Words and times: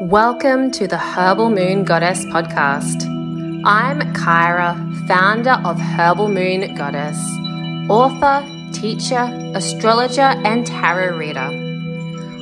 Welcome 0.00 0.72
to 0.72 0.86
the 0.86 0.98
Herbal 0.98 1.48
Moon 1.48 1.82
Goddess 1.82 2.22
podcast. 2.26 3.06
I'm 3.64 4.00
Kyra, 4.12 5.08
founder 5.08 5.58
of 5.64 5.80
Herbal 5.80 6.28
Moon 6.28 6.74
Goddess, 6.74 7.18
author, 7.88 8.46
teacher, 8.74 9.24
astrologer, 9.54 10.20
and 10.20 10.66
tarot 10.66 11.16
reader. 11.16 11.48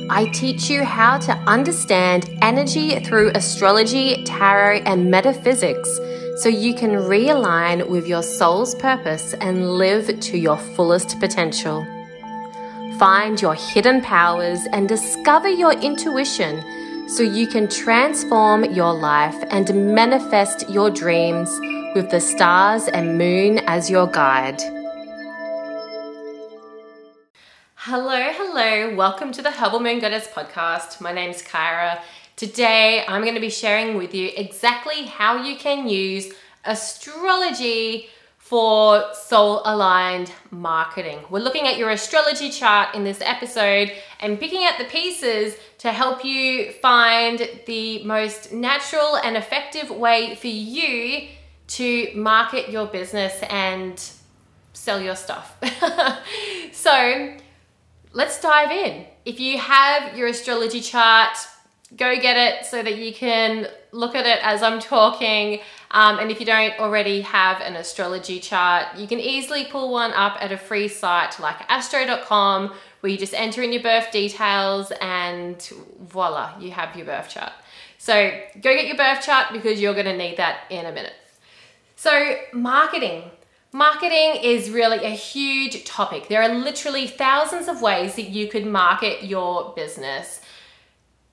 I 0.09 0.29
teach 0.33 0.69
you 0.69 0.83
how 0.83 1.17
to 1.19 1.31
understand 1.47 2.29
energy 2.41 2.99
through 2.99 3.31
astrology, 3.33 4.25
tarot, 4.25 4.79
and 4.79 5.09
metaphysics 5.09 5.89
so 6.35 6.49
you 6.49 6.75
can 6.75 6.91
realign 6.91 7.87
with 7.87 8.05
your 8.05 8.21
soul's 8.21 8.75
purpose 8.75 9.33
and 9.35 9.77
live 9.77 10.19
to 10.19 10.37
your 10.37 10.57
fullest 10.57 11.21
potential. 11.21 11.87
Find 12.99 13.41
your 13.41 13.55
hidden 13.55 14.01
powers 14.01 14.59
and 14.73 14.89
discover 14.89 15.47
your 15.47 15.71
intuition 15.71 16.61
so 17.07 17.21
you 17.21 17.45
can 17.45 17.67
transform 17.67 18.63
your 18.65 18.91
life 18.91 19.35
and 19.51 19.93
manifest 19.93 20.67
your 20.69 20.89
dreams 20.89 21.49
with 21.93 22.09
the 22.09 22.19
stars 22.19 22.87
and 22.87 23.17
moon 23.17 23.59
as 23.67 23.89
your 23.89 24.07
guide. 24.07 24.59
Hello, 27.75 28.31
hello. 28.33 28.95
Welcome 28.95 29.31
to 29.33 29.43
the 29.43 29.51
Herbal 29.51 29.81
Moon 29.81 29.99
Goddess 29.99 30.27
podcast. 30.27 30.99
My 30.99 31.13
name's 31.13 31.43
Kyra. 31.43 31.99
Today, 32.35 33.05
I'm 33.07 33.21
going 33.21 33.35
to 33.35 33.41
be 33.41 33.51
sharing 33.51 33.97
with 33.97 34.15
you 34.15 34.31
exactly 34.35 35.03
how 35.03 35.43
you 35.43 35.57
can 35.57 35.87
use 35.87 36.33
astrology 36.65 38.09
for 38.45 39.11
soul 39.15 39.63
aligned 39.65 40.31
marketing. 40.51 41.17
We're 41.31 41.39
looking 41.39 41.65
at 41.65 41.79
your 41.79 41.89
astrology 41.89 42.51
chart 42.51 42.93
in 42.93 43.03
this 43.03 43.19
episode 43.19 43.91
and 44.19 44.39
picking 44.39 44.63
out 44.63 44.77
the 44.77 44.83
pieces 44.83 45.55
to 45.79 45.91
help 45.91 46.23
you 46.23 46.71
find 46.73 47.49
the 47.65 48.03
most 48.03 48.53
natural 48.53 49.17
and 49.17 49.35
effective 49.35 49.89
way 49.89 50.35
for 50.35 50.45
you 50.45 51.27
to 51.69 52.11
market 52.13 52.69
your 52.69 52.85
business 52.85 53.33
and 53.49 54.11
sell 54.73 55.01
your 55.01 55.15
stuff. 55.15 55.57
so, 56.71 57.35
let's 58.13 58.39
dive 58.39 58.69
in. 58.69 59.07
If 59.25 59.39
you 59.39 59.57
have 59.57 60.15
your 60.15 60.27
astrology 60.27 60.81
chart, 60.81 61.35
go 61.95 62.19
get 62.19 62.35
it 62.35 62.65
so 62.65 62.81
that 62.81 62.97
you 62.97 63.13
can 63.13 63.67
look 63.91 64.15
at 64.15 64.25
it 64.25 64.39
as 64.43 64.63
I'm 64.63 64.79
talking 64.79 65.59
um, 65.91 66.19
and 66.19 66.29
if 66.29 66.39
you 66.39 66.45
don't 66.45 66.77
already 66.79 67.21
have 67.21 67.61
an 67.61 67.75
astrology 67.75 68.39
chart, 68.39 68.97
you 68.97 69.07
can 69.07 69.19
easily 69.19 69.65
pull 69.65 69.91
one 69.91 70.11
up 70.11 70.37
at 70.41 70.51
a 70.51 70.57
free 70.57 70.87
site 70.87 71.39
like 71.39 71.57
astro.com 71.69 72.73
where 72.99 73.11
you 73.11 73.17
just 73.17 73.33
enter 73.33 73.61
in 73.61 73.71
your 73.71 73.83
birth 73.83 74.11
details 74.11 74.91
and 74.99 75.61
voila, 76.01 76.53
you 76.59 76.71
have 76.71 76.95
your 76.95 77.05
birth 77.05 77.29
chart. 77.29 77.53
So 77.97 78.29
go 78.55 78.73
get 78.73 78.87
your 78.87 78.97
birth 78.97 79.23
chart 79.23 79.53
because 79.53 79.79
you're 79.79 79.93
going 79.93 80.05
to 80.05 80.17
need 80.17 80.37
that 80.37 80.61
in 80.69 80.85
a 80.85 80.91
minute. 80.91 81.13
So, 81.95 82.35
marketing. 82.51 83.23
Marketing 83.71 84.41
is 84.43 84.69
really 84.69 85.03
a 85.05 85.09
huge 85.09 85.85
topic. 85.85 86.27
There 86.27 86.41
are 86.41 86.53
literally 86.53 87.07
thousands 87.07 87.67
of 87.67 87.81
ways 87.81 88.15
that 88.15 88.29
you 88.29 88.47
could 88.47 88.65
market 88.65 89.23
your 89.23 89.73
business. 89.75 90.41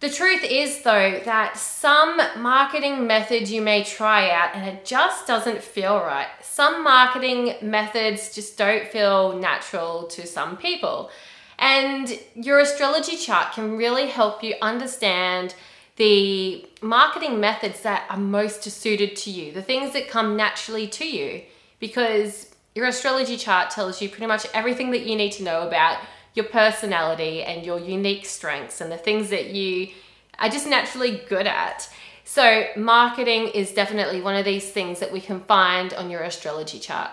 The 0.03 0.11
truth 0.11 0.43
is, 0.43 0.83
though, 0.83 1.21
that 1.25 1.57
some 1.57 2.21
marketing 2.37 3.07
methods 3.07 3.53
you 3.53 3.63
may 3.63 3.85
try 3.85 4.31
out 4.31 4.53
and 4.53 4.69
it 4.69 4.85
just 4.85 5.29
doesn't 5.29 5.63
feel 5.63 5.97
right. 5.97 6.27
Some 6.41 6.83
marketing 6.83 7.55
methods 7.63 8.35
just 8.35 8.59
don't 8.59 8.89
feel 8.89 9.39
natural 9.39 10.09
to 10.09 10.27
some 10.27 10.57
people. 10.57 11.09
And 11.57 12.19
your 12.35 12.59
astrology 12.59 13.17
chart 13.17 13.53
can 13.53 13.77
really 13.77 14.09
help 14.09 14.43
you 14.43 14.57
understand 14.61 15.55
the 15.95 16.67
marketing 16.81 17.39
methods 17.39 17.83
that 17.83 18.05
are 18.11 18.19
most 18.19 18.65
suited 18.65 19.15
to 19.19 19.31
you, 19.31 19.53
the 19.53 19.63
things 19.63 19.93
that 19.93 20.09
come 20.09 20.37
naturally 20.37 20.89
to 20.89 21.09
you, 21.09 21.43
because 21.79 22.53
your 22.75 22.87
astrology 22.87 23.37
chart 23.37 23.71
tells 23.71 24.03
you 24.03 24.09
pretty 24.09 24.27
much 24.27 24.49
everything 24.53 24.91
that 24.91 25.07
you 25.07 25.15
need 25.15 25.31
to 25.31 25.45
know 25.45 25.65
about 25.65 25.99
your 26.35 26.47
personality 26.47 27.43
and 27.43 27.65
your 27.65 27.79
unique 27.79 28.27
strengths 28.27 28.81
and 28.81 28.91
the 28.91 28.97
things 28.97 29.31
that 29.31 29.51
you 29.51 29.89
are 30.39 30.49
just 30.49 30.67
naturally 30.67 31.23
good 31.29 31.47
at. 31.47 31.89
So, 32.25 32.67
marketing 32.77 33.49
is 33.49 33.73
definitely 33.73 34.21
one 34.21 34.37
of 34.37 34.45
these 34.45 34.71
things 34.71 35.01
that 35.01 35.13
we 35.13 35.21
can 35.21 35.41
find 35.41 35.93
on 35.93 36.09
your 36.09 36.23
astrology 36.23 36.79
chart. 36.79 37.11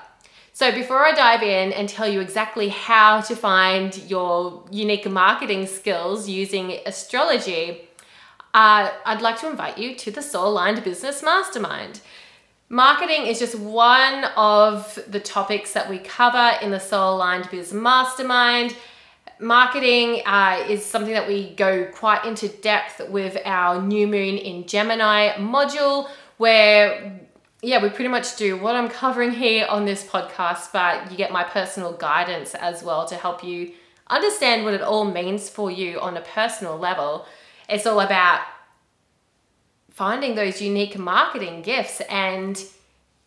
So, 0.53 0.71
before 0.71 1.05
I 1.05 1.11
dive 1.11 1.41
in 1.41 1.73
and 1.73 1.89
tell 1.89 2.07
you 2.07 2.21
exactly 2.21 2.69
how 2.69 3.21
to 3.21 3.35
find 3.35 3.97
your 4.09 4.65
unique 4.71 5.09
marketing 5.09 5.67
skills 5.67 6.29
using 6.29 6.79
astrology, 6.85 7.89
uh, 8.53 8.91
I'd 9.05 9.21
like 9.21 9.39
to 9.41 9.49
invite 9.49 9.77
you 9.77 9.95
to 9.95 10.11
the 10.11 10.21
Soul 10.21 10.49
Aligned 10.49 10.83
Business 10.83 11.21
Mastermind. 11.21 12.01
Marketing 12.67 13.25
is 13.25 13.39
just 13.39 13.55
one 13.55 14.25
of 14.35 14.99
the 15.07 15.19
topics 15.19 15.73
that 15.73 15.89
we 15.89 15.97
cover 15.97 16.57
in 16.61 16.71
the 16.71 16.79
Soul 16.79 17.15
Aligned 17.15 17.49
Biz 17.49 17.73
Mastermind. 17.73 18.75
Marketing 19.39 20.21
uh, 20.25 20.65
is 20.67 20.85
something 20.85 21.13
that 21.13 21.27
we 21.27 21.55
go 21.55 21.85
quite 21.93 22.25
into 22.25 22.49
depth 22.49 23.01
with 23.09 23.37
our 23.45 23.81
new 23.81 24.05
moon 24.05 24.37
in 24.37 24.67
Gemini 24.67 25.33
module, 25.37 26.09
where 26.37 27.19
yeah, 27.61 27.81
we 27.81 27.89
pretty 27.89 28.09
much 28.09 28.37
do 28.37 28.57
what 28.57 28.75
I'm 28.75 28.89
covering 28.89 29.31
here 29.31 29.65
on 29.69 29.85
this 29.85 30.03
podcast, 30.03 30.71
but 30.71 31.11
you 31.11 31.17
get 31.17 31.31
my 31.31 31.43
personal 31.43 31.93
guidance 31.93 32.55
as 32.55 32.83
well 32.83 33.05
to 33.07 33.15
help 33.15 33.43
you 33.43 33.73
understand 34.07 34.63
what 34.63 34.73
it 34.73 34.81
all 34.81 35.05
means 35.05 35.49
for 35.49 35.69
you 35.69 35.99
on 35.99 36.15
a 36.15 36.21
personal 36.21 36.77
level. 36.77 37.25
It's 37.67 37.85
all 37.85 37.99
about 37.99 38.41
finding 39.89 40.35
those 40.35 40.61
unique 40.61 40.97
marketing 40.97 41.61
gifts 41.61 42.01
and 42.09 42.61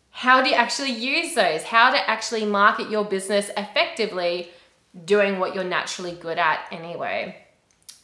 how 0.09 0.43
do 0.43 0.49
you 0.49 0.55
actually 0.55 0.91
use 0.91 1.35
those? 1.35 1.63
How 1.63 1.91
to 1.91 2.09
actually 2.09 2.45
market 2.45 2.89
your 2.89 3.05
business 3.05 3.49
effectively 3.55 4.49
doing 5.05 5.39
what 5.39 5.55
you're 5.55 5.63
naturally 5.63 6.13
good 6.13 6.37
at 6.37 6.67
anyway. 6.71 7.37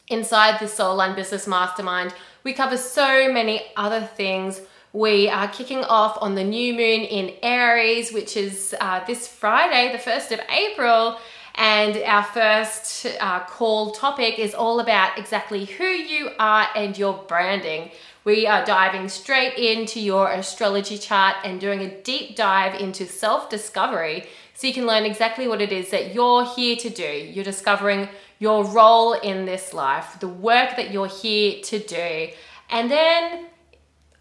Inside 0.07 0.59
the 0.59 0.67
Soul 0.67 0.95
Aligned 0.95 1.15
Business 1.15 1.47
Mastermind, 1.47 2.13
we 2.43 2.53
cover 2.53 2.77
so 2.77 3.31
many 3.31 3.61
other 3.77 4.01
things. 4.01 4.61
We 4.91 5.29
are 5.29 5.47
kicking 5.47 5.83
off 5.83 6.17
on 6.19 6.33
the 6.33 6.43
new 6.43 6.73
moon 6.73 7.01
in 7.01 7.35
Aries, 7.43 8.11
which 8.11 8.35
is 8.35 8.73
uh, 8.81 9.05
this 9.05 9.27
Friday, 9.27 9.91
the 9.91 9.99
1st 9.99 10.31
of 10.31 10.39
April. 10.49 11.19
And 11.55 11.97
our 12.03 12.23
first 12.23 13.05
uh, 13.19 13.41
call 13.41 13.91
topic 13.91 14.39
is 14.39 14.55
all 14.55 14.79
about 14.79 15.19
exactly 15.19 15.65
who 15.65 15.83
you 15.83 16.29
are 16.39 16.67
and 16.75 16.97
your 16.97 17.13
branding. 17.27 17.91
We 18.23 18.47
are 18.47 18.65
diving 18.65 19.09
straight 19.09 19.57
into 19.57 19.99
your 19.99 20.31
astrology 20.31 20.97
chart 20.97 21.35
and 21.43 21.59
doing 21.59 21.81
a 21.81 22.01
deep 22.01 22.35
dive 22.35 22.79
into 22.79 23.05
self 23.05 23.49
discovery 23.49 24.27
so 24.59 24.67
you 24.67 24.73
can 24.73 24.85
learn 24.85 25.05
exactly 25.05 25.47
what 25.47 25.61
it 25.61 25.71
is 25.71 25.89
that 25.91 26.13
you're 26.13 26.43
here 26.43 26.75
to 26.75 26.89
do. 26.89 27.07
You're 27.09 27.45
discovering 27.45 28.09
your 28.39 28.65
role 28.65 29.13
in 29.13 29.45
this 29.45 29.73
life, 29.73 30.17
the 30.19 30.27
work 30.27 30.75
that 30.75 30.91
you're 30.91 31.07
here 31.07 31.61
to 31.63 31.79
do. 31.79 32.27
And 32.69 32.91
then 32.91 33.45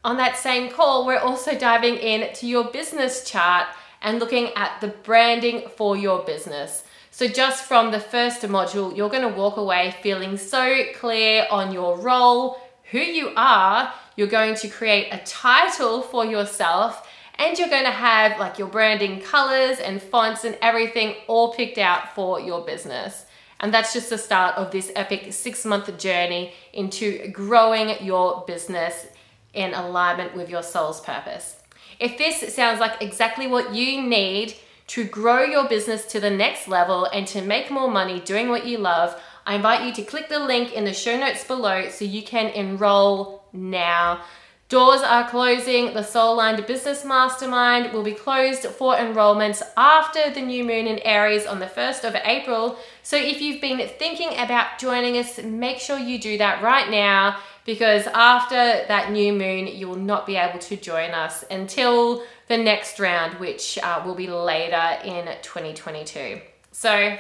on 0.04 0.16
that 0.18 0.36
same 0.36 0.70
call, 0.70 1.04
we're 1.04 1.18
also 1.18 1.58
diving 1.58 1.96
into 1.96 2.46
your 2.46 2.70
business 2.70 3.28
chart 3.28 3.66
and 4.00 4.20
looking 4.20 4.50
at 4.54 4.80
the 4.80 4.86
branding 4.86 5.64
for 5.76 5.96
your 5.96 6.22
business. 6.22 6.84
So, 7.10 7.26
just 7.26 7.64
from 7.64 7.90
the 7.90 7.98
first 7.98 8.42
module, 8.42 8.96
you're 8.96 9.10
going 9.10 9.28
to 9.28 9.36
walk 9.36 9.56
away 9.56 9.96
feeling 10.04 10.36
so 10.36 10.84
clear 10.94 11.48
on 11.50 11.72
your 11.72 11.98
role, 11.98 12.60
who 12.92 13.00
you 13.00 13.32
are. 13.34 13.92
You're 14.14 14.28
going 14.28 14.54
to 14.54 14.68
create 14.68 15.08
a 15.10 15.18
title 15.24 16.00
for 16.00 16.24
yourself, 16.24 17.07
and 17.38 17.58
you're 17.58 17.68
going 17.68 17.84
to 17.84 17.90
have 17.90 18.38
like 18.38 18.58
your 18.58 18.68
branding 18.68 19.20
colors 19.20 19.78
and 19.78 20.02
fonts 20.02 20.44
and 20.44 20.58
everything 20.60 21.14
all 21.26 21.54
picked 21.54 21.78
out 21.78 22.14
for 22.14 22.40
your 22.40 22.64
business. 22.64 23.26
And 23.60 23.74
that's 23.74 23.92
just 23.92 24.10
the 24.10 24.18
start 24.18 24.56
of 24.56 24.70
this 24.70 24.92
epic 24.94 25.32
six 25.32 25.64
month 25.64 25.96
journey 25.98 26.52
into 26.72 27.28
growing 27.28 28.04
your 28.04 28.44
business 28.46 29.06
in 29.54 29.74
alignment 29.74 30.36
with 30.36 30.48
your 30.48 30.62
soul's 30.62 31.00
purpose. 31.00 31.56
If 31.98 32.18
this 32.18 32.54
sounds 32.54 32.78
like 32.80 33.02
exactly 33.02 33.46
what 33.46 33.74
you 33.74 34.02
need 34.02 34.54
to 34.88 35.04
grow 35.04 35.42
your 35.42 35.68
business 35.68 36.06
to 36.06 36.20
the 36.20 36.30
next 36.30 36.68
level 36.68 37.06
and 37.06 37.26
to 37.28 37.42
make 37.42 37.70
more 37.70 37.90
money 37.90 38.20
doing 38.20 38.48
what 38.48 38.66
you 38.66 38.78
love, 38.78 39.20
I 39.44 39.56
invite 39.56 39.86
you 39.86 39.92
to 39.94 40.02
click 40.02 40.28
the 40.28 40.38
link 40.38 40.72
in 40.72 40.84
the 40.84 40.94
show 40.94 41.18
notes 41.18 41.44
below 41.44 41.88
so 41.88 42.04
you 42.04 42.22
can 42.22 42.46
enroll 42.48 43.44
now. 43.52 44.22
Doors 44.68 45.00
are 45.00 45.26
closing. 45.30 45.94
The 45.94 46.02
Soul 46.02 46.34
Aligned 46.34 46.66
Business 46.66 47.02
Mastermind 47.02 47.90
will 47.90 48.02
be 48.02 48.12
closed 48.12 48.66
for 48.66 48.94
enrollments 48.94 49.62
after 49.78 50.28
the 50.28 50.42
new 50.42 50.62
moon 50.62 50.86
in 50.86 50.98
Aries 50.98 51.46
on 51.46 51.58
the 51.58 51.64
1st 51.66 52.06
of 52.06 52.14
April. 52.22 52.78
So 53.02 53.16
if 53.16 53.40
you've 53.40 53.62
been 53.62 53.88
thinking 53.98 54.28
about 54.38 54.78
joining 54.78 55.16
us, 55.16 55.42
make 55.42 55.78
sure 55.78 55.98
you 55.98 56.18
do 56.18 56.36
that 56.36 56.62
right 56.62 56.90
now 56.90 57.38
because 57.64 58.06
after 58.08 58.54
that 58.88 59.10
new 59.10 59.32
moon, 59.32 59.68
you 59.68 59.88
will 59.88 59.96
not 59.96 60.26
be 60.26 60.36
able 60.36 60.58
to 60.58 60.76
join 60.76 61.12
us 61.12 61.44
until 61.50 62.22
the 62.48 62.58
next 62.58 63.00
round, 63.00 63.40
which 63.40 63.78
uh, 63.82 64.02
will 64.04 64.14
be 64.14 64.28
later 64.28 64.98
in 65.02 65.34
2022. 65.40 66.42
So 66.72 67.16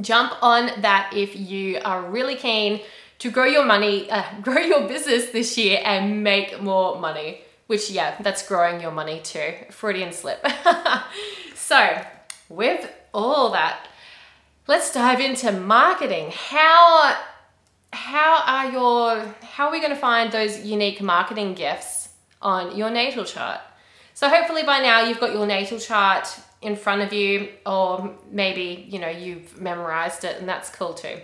jump 0.00 0.32
on 0.42 0.80
that 0.80 1.12
if 1.14 1.36
you 1.36 1.78
are 1.84 2.02
really 2.10 2.36
keen 2.36 2.80
to 3.20 3.30
grow 3.30 3.44
your 3.44 3.64
money, 3.64 4.10
uh, 4.10 4.24
grow 4.42 4.58
your 4.58 4.88
business 4.88 5.30
this 5.30 5.56
year 5.56 5.80
and 5.84 6.22
make 6.22 6.60
more 6.60 7.00
money. 7.00 7.42
Which, 7.68 7.88
yeah, 7.88 8.20
that's 8.20 8.46
growing 8.46 8.80
your 8.80 8.90
money 8.90 9.20
too. 9.20 9.54
Freudian 9.70 10.12
slip. 10.12 10.44
so, 11.54 12.02
with 12.48 12.90
all 13.14 13.50
that, 13.52 13.86
let's 14.66 14.92
dive 14.92 15.20
into 15.20 15.52
marketing. 15.52 16.32
How 16.34 17.16
how 17.92 18.42
are 18.46 18.70
your 18.70 19.34
how 19.42 19.66
are 19.66 19.72
we 19.72 19.78
going 19.78 19.90
to 19.92 19.96
find 19.96 20.32
those 20.32 20.64
unique 20.64 21.00
marketing 21.00 21.54
gifts 21.54 22.08
on 22.42 22.76
your 22.76 22.90
natal 22.90 23.24
chart? 23.24 23.60
So 24.14 24.28
hopefully 24.28 24.62
by 24.64 24.80
now 24.80 25.04
you've 25.04 25.20
got 25.20 25.32
your 25.32 25.46
natal 25.46 25.78
chart 25.78 26.28
in 26.60 26.76
front 26.76 27.02
of 27.02 27.12
you 27.12 27.48
or 27.64 28.14
maybe, 28.30 28.86
you 28.88 28.98
know, 28.98 29.08
you've 29.08 29.60
memorized 29.60 30.24
it 30.24 30.38
and 30.38 30.48
that's 30.48 30.70
cool 30.70 30.94
too. 30.94 31.16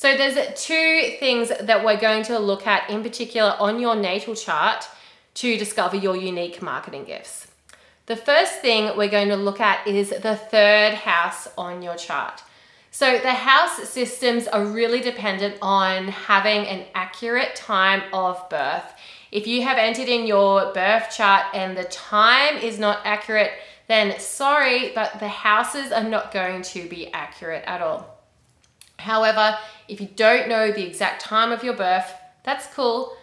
So 0.00 0.16
there's 0.16 0.58
two 0.58 1.16
things 1.18 1.52
that 1.60 1.84
we're 1.84 2.00
going 2.00 2.22
to 2.22 2.38
look 2.38 2.66
at 2.66 2.88
in 2.88 3.02
particular 3.02 3.54
on 3.58 3.78
your 3.78 3.94
natal 3.94 4.34
chart 4.34 4.88
to 5.34 5.58
discover 5.58 5.94
your 5.94 6.16
unique 6.16 6.62
marketing 6.62 7.04
gifts. 7.04 7.48
The 8.06 8.16
first 8.16 8.62
thing 8.62 8.96
we're 8.96 9.10
going 9.10 9.28
to 9.28 9.36
look 9.36 9.60
at 9.60 9.86
is 9.86 10.08
the 10.08 10.36
third 10.36 10.94
house 10.94 11.48
on 11.58 11.82
your 11.82 11.96
chart. 11.96 12.42
So, 12.90 13.18
the 13.18 13.34
house 13.34 13.76
systems 13.90 14.48
are 14.48 14.64
really 14.64 15.00
dependent 15.00 15.56
on 15.60 16.08
having 16.08 16.66
an 16.66 16.86
accurate 16.94 17.54
time 17.54 18.02
of 18.14 18.48
birth. 18.48 18.94
If 19.30 19.46
you 19.46 19.64
have 19.64 19.76
entered 19.76 20.08
in 20.08 20.26
your 20.26 20.72
birth 20.72 21.14
chart 21.14 21.44
and 21.52 21.76
the 21.76 21.84
time 21.84 22.56
is 22.56 22.78
not 22.78 23.00
accurate, 23.04 23.50
then 23.86 24.18
sorry, 24.18 24.92
but 24.94 25.20
the 25.20 25.28
houses 25.28 25.92
are 25.92 26.08
not 26.08 26.32
going 26.32 26.62
to 26.62 26.88
be 26.88 27.12
accurate 27.12 27.64
at 27.66 27.82
all. 27.82 28.19
However, 29.00 29.58
if 29.88 30.00
you 30.00 30.08
don't 30.14 30.48
know 30.48 30.70
the 30.70 30.86
exact 30.86 31.20
time 31.22 31.52
of 31.52 31.64
your 31.64 31.74
birth, 31.74 32.12
that's 32.44 32.66
cool 32.74 33.16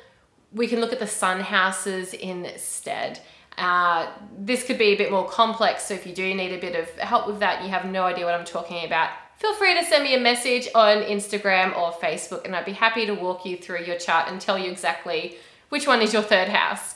we 0.53 0.67
can 0.67 0.79
look 0.79 0.93
at 0.93 0.99
the 0.99 1.07
sun 1.07 1.41
houses 1.41 2.13
instead. 2.13 3.19
Uh, 3.57 4.11
this 4.37 4.63
could 4.63 4.77
be 4.77 4.89
a 4.89 4.95
bit 4.95 5.11
more 5.11 5.27
complex, 5.27 5.85
so 5.85 5.93
if 5.93 6.05
you 6.05 6.13
do 6.13 6.33
need 6.33 6.53
a 6.53 6.59
bit 6.59 6.75
of 6.75 6.89
help 6.99 7.27
with 7.27 7.39
that, 7.39 7.63
you 7.63 7.69
have 7.69 7.85
no 7.85 8.03
idea 8.03 8.25
what 8.25 8.33
I'm 8.33 8.45
talking 8.45 8.85
about, 8.85 9.09
feel 9.37 9.53
free 9.55 9.73
to 9.73 9.83
send 9.83 10.03
me 10.03 10.15
a 10.15 10.19
message 10.19 10.67
on 10.75 11.01
Instagram 11.03 11.75
or 11.75 11.91
Facebook, 11.91 12.45
and 12.45 12.55
I'd 12.55 12.65
be 12.65 12.73
happy 12.73 13.05
to 13.07 13.13
walk 13.13 13.45
you 13.45 13.57
through 13.57 13.83
your 13.83 13.97
chart 13.97 14.29
and 14.29 14.39
tell 14.39 14.59
you 14.59 14.69
exactly 14.69 15.37
which 15.69 15.87
one 15.87 16.01
is 16.01 16.13
your 16.13 16.21
third 16.21 16.49
house. 16.49 16.95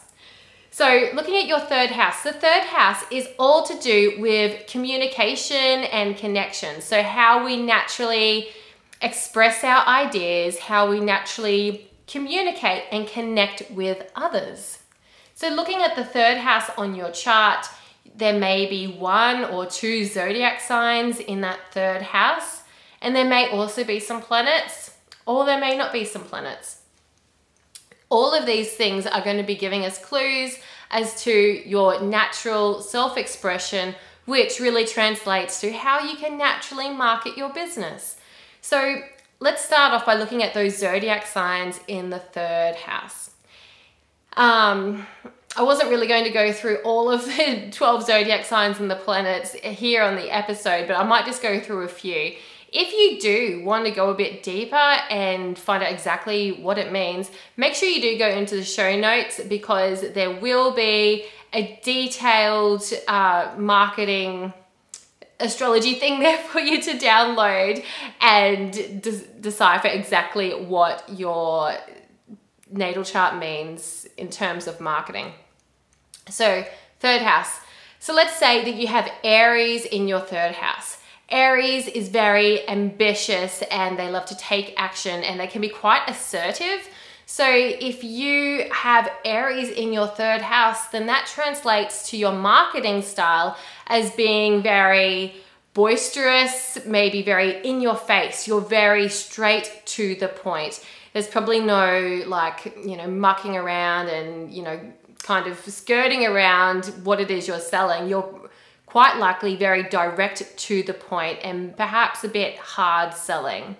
So, 0.73 1.09
looking 1.13 1.35
at 1.35 1.47
your 1.47 1.59
third 1.59 1.89
house, 1.89 2.23
the 2.23 2.31
third 2.31 2.63
house 2.63 3.03
is 3.11 3.27
all 3.37 3.63
to 3.63 3.77
do 3.79 4.15
with 4.19 4.67
communication 4.67 5.57
and 5.57 6.15
connection. 6.15 6.79
So, 6.79 7.03
how 7.03 7.43
we 7.43 7.57
naturally 7.57 8.47
express 9.01 9.63
our 9.63 9.85
ideas, 9.87 10.59
how 10.59 10.89
we 10.89 10.99
naturally 10.99 11.89
communicate 12.07 12.83
and 12.91 13.07
connect 13.07 13.69
with 13.71 14.11
others. 14.15 14.79
So, 15.33 15.49
looking 15.49 15.81
at 15.81 15.95
the 15.95 16.05
third 16.05 16.37
house 16.37 16.69
on 16.77 16.93
your 16.95 17.11
chart, 17.11 17.65
there 18.15 18.37
may 18.37 18.67
be 18.67 18.87
one 18.87 19.45
or 19.45 19.65
two 19.65 20.05
zodiac 20.05 20.59
signs 20.59 21.19
in 21.19 21.41
that 21.41 21.59
third 21.71 22.01
house, 22.01 22.63
and 23.01 23.15
there 23.15 23.25
may 23.25 23.49
also 23.49 23.83
be 23.83 23.99
some 23.99 24.21
planets, 24.21 24.97
or 25.25 25.45
there 25.45 25.59
may 25.59 25.75
not 25.75 25.93
be 25.93 26.05
some 26.05 26.23
planets. 26.23 26.81
All 28.09 28.33
of 28.33 28.45
these 28.45 28.73
things 28.73 29.07
are 29.07 29.23
going 29.23 29.37
to 29.37 29.43
be 29.43 29.55
giving 29.55 29.85
us 29.85 29.97
clues 29.97 30.59
as 30.91 31.23
to 31.23 31.31
your 31.31 32.01
natural 32.01 32.81
self 32.81 33.17
expression, 33.17 33.95
which 34.25 34.59
really 34.59 34.85
translates 34.85 35.61
to 35.61 35.71
how 35.71 36.01
you 36.01 36.17
can 36.17 36.37
naturally 36.37 36.89
market 36.89 37.37
your 37.37 37.53
business. 37.53 38.17
So, 38.61 39.01
let's 39.39 39.65
start 39.65 39.93
off 39.93 40.05
by 40.05 40.15
looking 40.15 40.43
at 40.43 40.53
those 40.53 40.77
zodiac 40.77 41.25
signs 41.25 41.79
in 41.87 42.11
the 42.11 42.19
third 42.19 42.75
house. 42.75 43.31
Um, 44.37 45.05
I 45.57 45.63
wasn't 45.63 45.89
really 45.89 46.07
going 46.07 46.23
to 46.23 46.29
go 46.29 46.53
through 46.53 46.77
all 46.77 47.11
of 47.11 47.25
the 47.25 47.69
12 47.73 48.05
zodiac 48.05 48.45
signs 48.45 48.79
and 48.79 48.89
the 48.89 48.95
planets 48.95 49.53
here 49.53 50.03
on 50.03 50.15
the 50.15 50.33
episode, 50.33 50.87
but 50.87 50.95
I 50.95 51.03
might 51.03 51.25
just 51.25 51.41
go 51.41 51.59
through 51.59 51.83
a 51.83 51.89
few. 51.89 52.35
If 52.71 52.93
you 52.93 53.19
do 53.19 53.65
want 53.65 53.83
to 53.85 53.91
go 53.91 54.11
a 54.11 54.13
bit 54.13 54.43
deeper 54.43 54.75
and 54.75 55.57
find 55.57 55.83
out 55.83 55.91
exactly 55.91 56.53
what 56.53 56.77
it 56.77 56.91
means, 56.91 57.29
make 57.57 57.75
sure 57.75 57.89
you 57.89 58.01
do 58.01 58.17
go 58.17 58.29
into 58.29 58.55
the 58.55 58.63
show 58.63 58.97
notes 58.97 59.41
because 59.49 60.13
there 60.13 60.31
will 60.31 60.71
be 60.71 61.25
a 61.51 61.77
detailed 61.83 62.83
uh, 63.09 63.53
marketing 63.57 64.53
astrology 65.41 65.95
thing 65.95 66.19
there 66.23 66.37
for 66.37 66.59
you 66.59 66.81
to 66.81 66.97
download 66.97 67.83
and 68.19 68.71
de- 69.01 69.25
decipher 69.39 69.87
exactly 69.87 70.51
what 70.51 71.03
your 71.09 71.75
natal 72.71 73.03
chart 73.03 73.37
means 73.37 74.07
in 74.17 74.29
terms 74.29 74.67
of 74.67 74.79
marketing. 74.79 75.33
So, 76.29 76.65
third 76.99 77.21
house. 77.21 77.59
So, 77.99 78.13
let's 78.13 78.37
say 78.37 78.63
that 78.63 78.75
you 78.75 78.87
have 78.87 79.11
Aries 79.23 79.85
in 79.85 80.07
your 80.07 80.21
third 80.21 80.53
house. 80.53 80.97
Aries 81.29 81.87
is 81.87 82.09
very 82.09 82.67
ambitious 82.67 83.61
and 83.71 83.97
they 83.97 84.09
love 84.09 84.25
to 84.25 84.37
take 84.37 84.73
action 84.77 85.23
and 85.23 85.39
they 85.39 85.47
can 85.47 85.61
be 85.61 85.69
quite 85.69 86.01
assertive. 86.07 86.89
So, 87.33 87.47
if 87.49 88.03
you 88.03 88.65
have 88.73 89.09
Aries 89.23 89.69
in 89.69 89.93
your 89.93 90.07
third 90.07 90.41
house, 90.41 90.89
then 90.89 91.05
that 91.05 91.27
translates 91.33 92.09
to 92.09 92.17
your 92.17 92.33
marketing 92.33 93.03
style 93.03 93.55
as 93.87 94.11
being 94.11 94.61
very 94.61 95.35
boisterous, 95.73 96.77
maybe 96.85 97.21
very 97.21 97.65
in 97.65 97.79
your 97.79 97.95
face. 97.95 98.49
You're 98.49 98.59
very 98.59 99.07
straight 99.07 99.81
to 99.85 100.15
the 100.15 100.27
point. 100.27 100.85
There's 101.13 101.29
probably 101.29 101.61
no 101.61 102.21
like, 102.27 102.75
you 102.85 102.97
know, 102.97 103.07
mucking 103.07 103.55
around 103.55 104.09
and, 104.09 104.51
you 104.51 104.63
know, 104.63 104.81
kind 105.23 105.47
of 105.47 105.57
skirting 105.59 106.25
around 106.25 106.87
what 107.05 107.21
it 107.21 107.31
is 107.31 107.47
you're 107.47 107.61
selling. 107.61 108.09
You're 108.09 108.49
quite 108.87 109.19
likely 109.19 109.55
very 109.55 109.83
direct 109.83 110.57
to 110.57 110.83
the 110.83 110.93
point 110.93 111.39
and 111.43 111.77
perhaps 111.77 112.25
a 112.25 112.27
bit 112.27 112.57
hard 112.57 113.13
selling. 113.13 113.77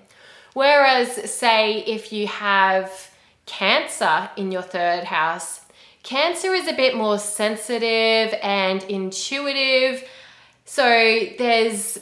Whereas, 0.54 1.30
say, 1.30 1.80
if 1.80 2.14
you 2.14 2.28
have 2.28 3.11
Cancer 3.46 4.30
in 4.38 4.52
your 4.52 4.62
third 4.62 5.04
house. 5.04 5.62
Cancer 6.04 6.54
is 6.54 6.68
a 6.68 6.74
bit 6.74 6.96
more 6.96 7.20
sensitive 7.20 8.38
and 8.42 8.84
intuitive. 8.84 10.08
So 10.66 10.84
there's, 11.38 12.00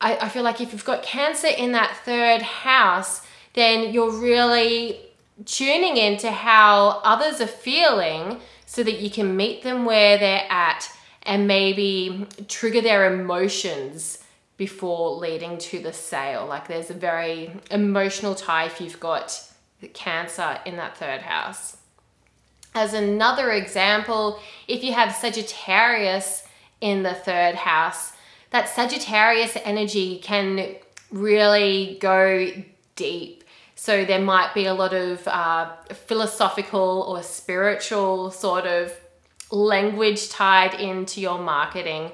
I, 0.00 0.16
I 0.16 0.28
feel 0.28 0.42
like 0.42 0.60
if 0.60 0.72
you've 0.72 0.84
got 0.84 1.02
Cancer 1.02 1.48
in 1.48 1.72
that 1.72 1.96
third 2.04 2.42
house, 2.42 3.22
then 3.54 3.92
you're 3.92 4.12
really 4.12 5.00
tuning 5.44 5.96
into 5.96 6.30
how 6.30 7.00
others 7.04 7.40
are 7.40 7.46
feeling 7.46 8.40
so 8.64 8.82
that 8.82 9.00
you 9.00 9.10
can 9.10 9.36
meet 9.36 9.62
them 9.62 9.84
where 9.84 10.18
they're 10.18 10.46
at 10.50 10.90
and 11.22 11.46
maybe 11.46 12.26
trigger 12.48 12.80
their 12.80 13.12
emotions 13.12 14.22
before 14.56 15.10
leading 15.16 15.58
to 15.58 15.80
the 15.80 15.92
sale. 15.92 16.46
Like 16.46 16.68
there's 16.68 16.90
a 16.90 16.94
very 16.94 17.50
emotional 17.70 18.34
tie 18.34 18.66
if 18.66 18.80
you've 18.80 19.00
got 19.00 19.42
Cancer 19.92 20.58
in 20.64 20.76
that 20.76 20.96
third 20.96 21.22
house. 21.22 21.76
As 22.74 22.92
another 22.92 23.50
example, 23.52 24.40
if 24.68 24.84
you 24.84 24.92
have 24.92 25.14
Sagittarius 25.14 26.42
in 26.80 27.02
the 27.02 27.14
third 27.14 27.54
house, 27.54 28.12
that 28.50 28.68
Sagittarius 28.68 29.56
energy 29.64 30.18
can 30.18 30.76
really 31.10 31.98
go 32.00 32.50
deep. 32.96 33.44
So 33.74 34.04
there 34.04 34.20
might 34.20 34.54
be 34.54 34.66
a 34.66 34.74
lot 34.74 34.94
of 34.94 35.26
uh, 35.28 35.72
philosophical 35.92 37.04
or 37.08 37.22
spiritual 37.22 38.30
sort 38.30 38.66
of 38.66 38.92
language 39.50 40.28
tied 40.30 40.74
into 40.74 41.20
your 41.20 41.38
marketing. 41.38 42.12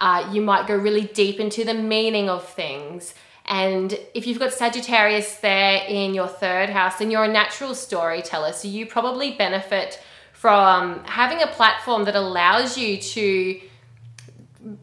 Uh, 0.00 0.30
you 0.32 0.40
might 0.40 0.66
go 0.66 0.76
really 0.76 1.04
deep 1.04 1.40
into 1.40 1.64
the 1.64 1.74
meaning 1.74 2.28
of 2.28 2.46
things. 2.48 3.14
And 3.48 3.98
if 4.14 4.26
you've 4.26 4.38
got 4.38 4.52
Sagittarius 4.52 5.36
there 5.36 5.82
in 5.88 6.12
your 6.12 6.28
third 6.28 6.68
house, 6.68 6.98
then 6.98 7.10
you're 7.10 7.24
a 7.24 7.32
natural 7.32 7.74
storyteller. 7.74 8.52
So 8.52 8.68
you 8.68 8.84
probably 8.84 9.32
benefit 9.32 10.00
from 10.32 11.02
having 11.04 11.42
a 11.42 11.46
platform 11.46 12.04
that 12.04 12.14
allows 12.14 12.76
you 12.76 12.98
to, 12.98 13.60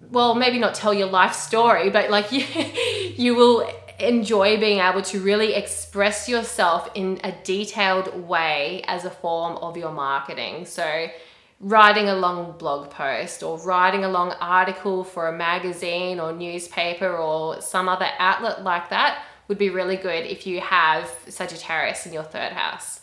well, 0.09 0.33
maybe 0.33 0.57
not 0.57 0.73
tell 0.73 0.95
your 0.95 1.07
life 1.07 1.33
story, 1.33 1.91
but 1.91 2.09
like 2.09 2.31
you, 2.31 2.43
you 3.15 3.35
will 3.35 3.69
enjoy 3.99 4.59
being 4.59 4.79
able 4.79 5.03
to 5.03 5.19
really 5.19 5.53
express 5.53 6.27
yourself 6.27 6.89
in 6.95 7.19
a 7.23 7.31
detailed 7.43 8.27
way 8.27 8.83
as 8.87 9.05
a 9.05 9.11
form 9.11 9.57
of 9.57 9.77
your 9.77 9.91
marketing. 9.91 10.65
So 10.65 11.07
writing 11.59 12.09
a 12.09 12.15
long 12.15 12.57
blog 12.57 12.89
post 12.89 13.41
or 13.41 13.57
writing 13.59 14.03
a 14.03 14.09
long 14.09 14.31
article 14.41 15.03
for 15.03 15.27
a 15.27 15.37
magazine 15.37 16.19
or 16.19 16.33
newspaper 16.33 17.15
or 17.15 17.61
some 17.61 17.87
other 17.87 18.09
outlet 18.19 18.63
like 18.63 18.89
that 18.89 19.23
would 19.47 19.57
be 19.57 19.69
really 19.69 19.95
good 19.95 20.25
if 20.25 20.45
you 20.45 20.59
have 20.59 21.09
Sagittarius 21.27 22.05
in 22.05 22.13
your 22.13 22.23
third 22.23 22.51
house. 22.51 23.01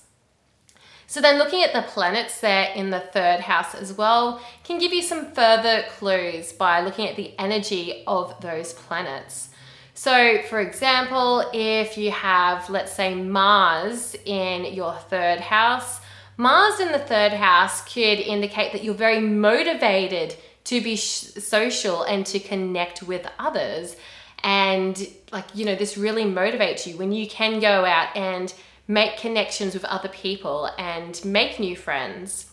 So 1.07 1.21
then 1.21 1.39
looking 1.39 1.63
at 1.63 1.73
the 1.73 1.83
planets 1.83 2.41
there 2.41 2.73
in 2.75 2.91
the 2.91 3.01
third 3.01 3.41
house 3.41 3.75
as 3.75 3.93
well 3.93 4.41
can 4.65 4.79
give 4.79 4.93
you 4.93 5.03
some 5.03 5.33
further 5.33 5.85
clues 5.91 6.53
by 6.53 6.81
looking 6.81 7.07
at 7.07 7.17
the 7.17 7.35
energy 7.39 8.03
of 8.07 8.41
those 8.41 8.73
planets. 8.73 9.51
So, 9.95 10.41
for 10.49 10.61
example, 10.61 11.45
if 11.53 11.99
you 11.99 12.11
have, 12.11 12.71
let's 12.71 12.93
say, 12.93 13.15
Mars 13.15 14.17
in 14.25 14.73
your 14.73 14.95
third 14.95 15.41
house, 15.41 16.01
Mars 16.37 16.81
in 16.81 16.93
the 16.93 16.99
third 16.99 17.33
house 17.33 17.83
could 17.85 18.19
indicate 18.19 18.73
that 18.73 18.83
you're 18.83 18.95
very 18.95 19.21
motivated 19.21 20.35
to 20.65 20.81
be 20.81 20.97
social 20.97 22.03
and 22.05 22.25
to 22.27 22.39
connect 22.39 23.03
with 23.03 23.27
others. 23.39 23.97
And, 24.43 25.07
like, 25.31 25.45
you 25.55 25.65
know, 25.65 25.75
this 25.75 25.97
really 25.97 26.25
motivates 26.25 26.87
you 26.87 26.97
when 26.97 27.12
you 27.12 27.29
can 27.29 27.61
go 27.61 27.85
out 27.85 28.17
and 28.17 28.53
make 28.89 29.17
connections 29.17 29.75
with 29.75 29.85
other 29.85 30.09
people 30.09 30.69
and 30.79 31.23
make 31.25 31.61
new 31.61 31.77
friends. 31.77 32.47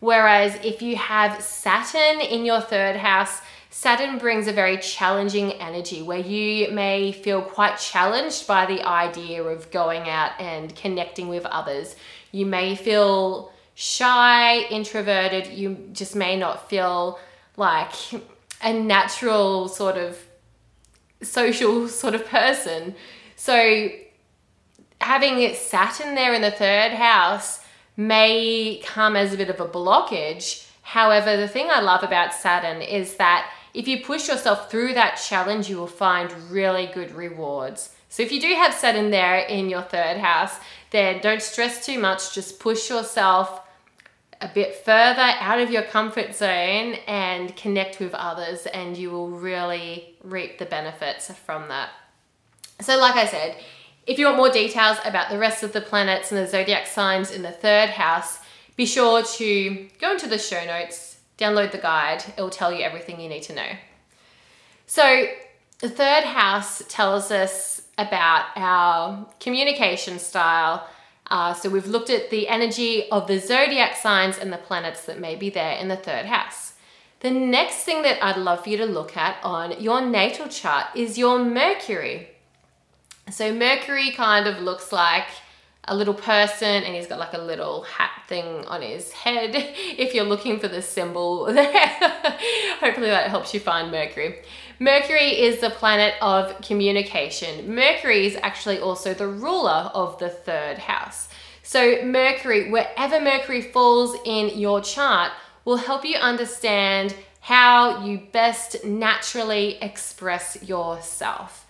Whereas 0.00 0.58
if 0.64 0.82
you 0.82 0.96
have 0.96 1.42
Saturn 1.42 2.20
in 2.20 2.44
your 2.44 2.60
third 2.60 2.96
house, 2.96 3.40
Saturn 3.70 4.18
brings 4.18 4.48
a 4.48 4.52
very 4.52 4.78
challenging 4.78 5.52
energy 5.52 6.02
where 6.02 6.18
you 6.18 6.72
may 6.72 7.12
feel 7.12 7.40
quite 7.40 7.78
challenged 7.78 8.46
by 8.46 8.66
the 8.66 8.82
idea 8.82 9.42
of 9.42 9.70
going 9.70 10.08
out 10.08 10.32
and 10.40 10.74
connecting 10.74 11.28
with 11.28 11.46
others. 11.46 11.94
You 12.32 12.46
may 12.46 12.74
feel 12.76 13.52
shy, 13.74 14.60
introverted, 14.64 15.48
you 15.48 15.88
just 15.92 16.14
may 16.14 16.36
not 16.36 16.68
feel 16.68 17.18
like 17.56 17.92
a 18.62 18.72
natural 18.72 19.68
sort 19.68 19.96
of 19.96 20.18
social 21.22 21.88
sort 22.02 22.14
of 22.14 22.26
person. 22.26 22.94
So 23.36 23.88
having 25.00 25.54
Saturn 25.54 26.14
there 26.14 26.34
in 26.34 26.42
the 26.42 26.50
third 26.50 26.92
house 26.92 27.64
may 27.96 28.82
come 28.84 29.16
as 29.16 29.32
a 29.32 29.36
bit 29.36 29.50
of 29.50 29.60
a 29.60 29.66
blockage. 29.66 30.66
However, 30.82 31.36
the 31.36 31.48
thing 31.48 31.68
I 31.70 31.80
love 31.80 32.02
about 32.02 32.34
Saturn 32.34 32.82
is 32.82 33.16
that 33.16 33.50
if 33.72 33.86
you 33.86 34.02
push 34.04 34.28
yourself 34.28 34.70
through 34.70 34.94
that 34.94 35.16
challenge, 35.16 35.68
you 35.68 35.76
will 35.76 35.86
find 35.86 36.32
really 36.50 36.90
good 36.92 37.12
rewards. 37.12 37.90
So 38.10 38.24
if 38.24 38.32
you 38.32 38.40
do 38.40 38.52
have 38.54 38.74
Saturn 38.74 39.10
there 39.10 39.38
in 39.38 39.70
your 39.70 39.82
third 39.82 40.18
house, 40.18 40.58
then 40.90 41.20
don't 41.20 41.40
stress 41.40 41.86
too 41.86 41.98
much. 41.98 42.34
Just 42.34 42.58
push 42.58 42.90
yourself 42.90 43.62
a 44.40 44.48
bit 44.48 44.74
further 44.74 45.20
out 45.20 45.60
of 45.60 45.70
your 45.70 45.82
comfort 45.82 46.34
zone 46.34 46.96
and 47.06 47.54
connect 47.56 48.00
with 48.00 48.12
others, 48.14 48.66
and 48.66 48.96
you 48.96 49.10
will 49.10 49.30
really 49.30 50.16
reap 50.24 50.58
the 50.58 50.66
benefits 50.66 51.30
from 51.30 51.68
that. 51.68 51.90
So, 52.80 52.98
like 52.98 53.14
I 53.14 53.26
said, 53.26 53.56
if 54.06 54.18
you 54.18 54.24
want 54.26 54.38
more 54.38 54.50
details 54.50 54.98
about 55.04 55.30
the 55.30 55.38
rest 55.38 55.62
of 55.62 55.72
the 55.72 55.80
planets 55.80 56.32
and 56.32 56.40
the 56.40 56.50
zodiac 56.50 56.88
signs 56.88 57.30
in 57.30 57.42
the 57.42 57.52
third 57.52 57.90
house, 57.90 58.40
be 58.74 58.86
sure 58.86 59.22
to 59.22 59.88
go 60.00 60.12
into 60.12 60.26
the 60.26 60.38
show 60.38 60.64
notes, 60.64 61.18
download 61.38 61.70
the 61.70 61.78
guide, 61.78 62.24
it 62.36 62.40
will 62.40 62.50
tell 62.50 62.72
you 62.72 62.82
everything 62.82 63.20
you 63.20 63.28
need 63.28 63.42
to 63.44 63.54
know. 63.54 63.70
So, 64.86 65.26
the 65.80 65.90
third 65.90 66.24
house 66.24 66.82
tells 66.88 67.30
us 67.30 67.79
about 68.06 68.46
our 68.56 69.26
communication 69.38 70.18
style 70.18 70.86
uh, 71.30 71.54
so 71.54 71.70
we've 71.70 71.86
looked 71.86 72.10
at 72.10 72.30
the 72.30 72.48
energy 72.48 73.08
of 73.10 73.28
the 73.28 73.38
zodiac 73.38 73.96
signs 73.96 74.36
and 74.36 74.52
the 74.52 74.58
planets 74.58 75.04
that 75.04 75.20
may 75.20 75.36
be 75.36 75.48
there 75.48 75.76
in 75.76 75.86
the 75.86 75.96
third 75.96 76.26
house. 76.26 76.72
The 77.20 77.30
next 77.30 77.84
thing 77.84 78.02
that 78.02 78.22
I'd 78.22 78.36
love 78.36 78.64
for 78.64 78.70
you 78.70 78.76
to 78.78 78.86
look 78.86 79.16
at 79.16 79.36
on 79.44 79.80
your 79.80 80.00
natal 80.00 80.48
chart 80.48 80.86
is 80.96 81.18
your 81.18 81.38
Mercury. 81.38 82.30
So 83.30 83.54
Mercury 83.54 84.10
kind 84.10 84.48
of 84.48 84.60
looks 84.60 84.90
like 84.90 85.26
a 85.84 85.96
little 85.96 86.14
person 86.14 86.84
and 86.84 86.94
he's 86.94 87.06
got 87.06 87.18
like 87.18 87.32
a 87.32 87.38
little 87.38 87.82
hat 87.82 88.10
thing 88.28 88.64
on 88.66 88.82
his 88.82 89.12
head. 89.12 89.54
If 90.00 90.14
you're 90.14 90.24
looking 90.24 90.58
for 90.58 90.68
the 90.68 90.82
symbol 90.82 91.44
there. 91.52 91.68
hopefully 92.80 93.08
that 93.08 93.30
helps 93.30 93.52
you 93.52 93.60
find 93.60 93.90
mercury. 93.90 94.42
Mercury 94.78 95.40
is 95.40 95.60
the 95.60 95.70
planet 95.70 96.14
of 96.22 96.60
communication. 96.62 97.74
Mercury 97.74 98.26
is 98.26 98.36
actually 98.42 98.78
also 98.78 99.12
the 99.12 99.28
ruler 99.28 99.90
of 99.94 100.18
the 100.18 100.28
third 100.28 100.78
house. 100.78 101.28
So 101.62 102.02
mercury 102.04 102.70
wherever 102.70 103.20
mercury 103.20 103.62
falls 103.62 104.16
in 104.24 104.58
your 104.58 104.80
chart 104.80 105.32
will 105.64 105.76
help 105.76 106.04
you 106.04 106.16
understand 106.16 107.14
how 107.40 108.04
you 108.04 108.20
best 108.32 108.84
naturally 108.84 109.76
express 109.82 110.62
yourself 110.62 111.66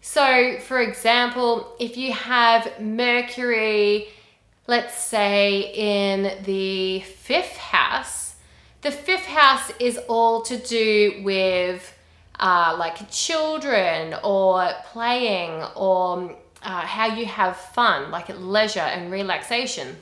so, 0.00 0.58
for 0.60 0.80
example, 0.80 1.74
if 1.78 1.96
you 1.96 2.12
have 2.12 2.80
Mercury, 2.80 4.08
let's 4.66 4.94
say 4.94 5.72
in 5.74 6.44
the 6.44 7.00
fifth 7.00 7.56
house, 7.56 8.36
the 8.82 8.90
fifth 8.92 9.26
house 9.26 9.72
is 9.80 9.98
all 10.08 10.42
to 10.42 10.56
do 10.56 11.20
with 11.24 11.94
uh, 12.38 12.76
like 12.78 13.10
children 13.10 14.14
or 14.22 14.70
playing 14.84 15.64
or 15.74 16.36
uh, 16.62 16.80
how 16.82 17.06
you 17.06 17.26
have 17.26 17.56
fun, 17.56 18.10
like 18.10 18.28
leisure 18.28 18.80
and 18.80 19.10
relaxation. 19.10 19.96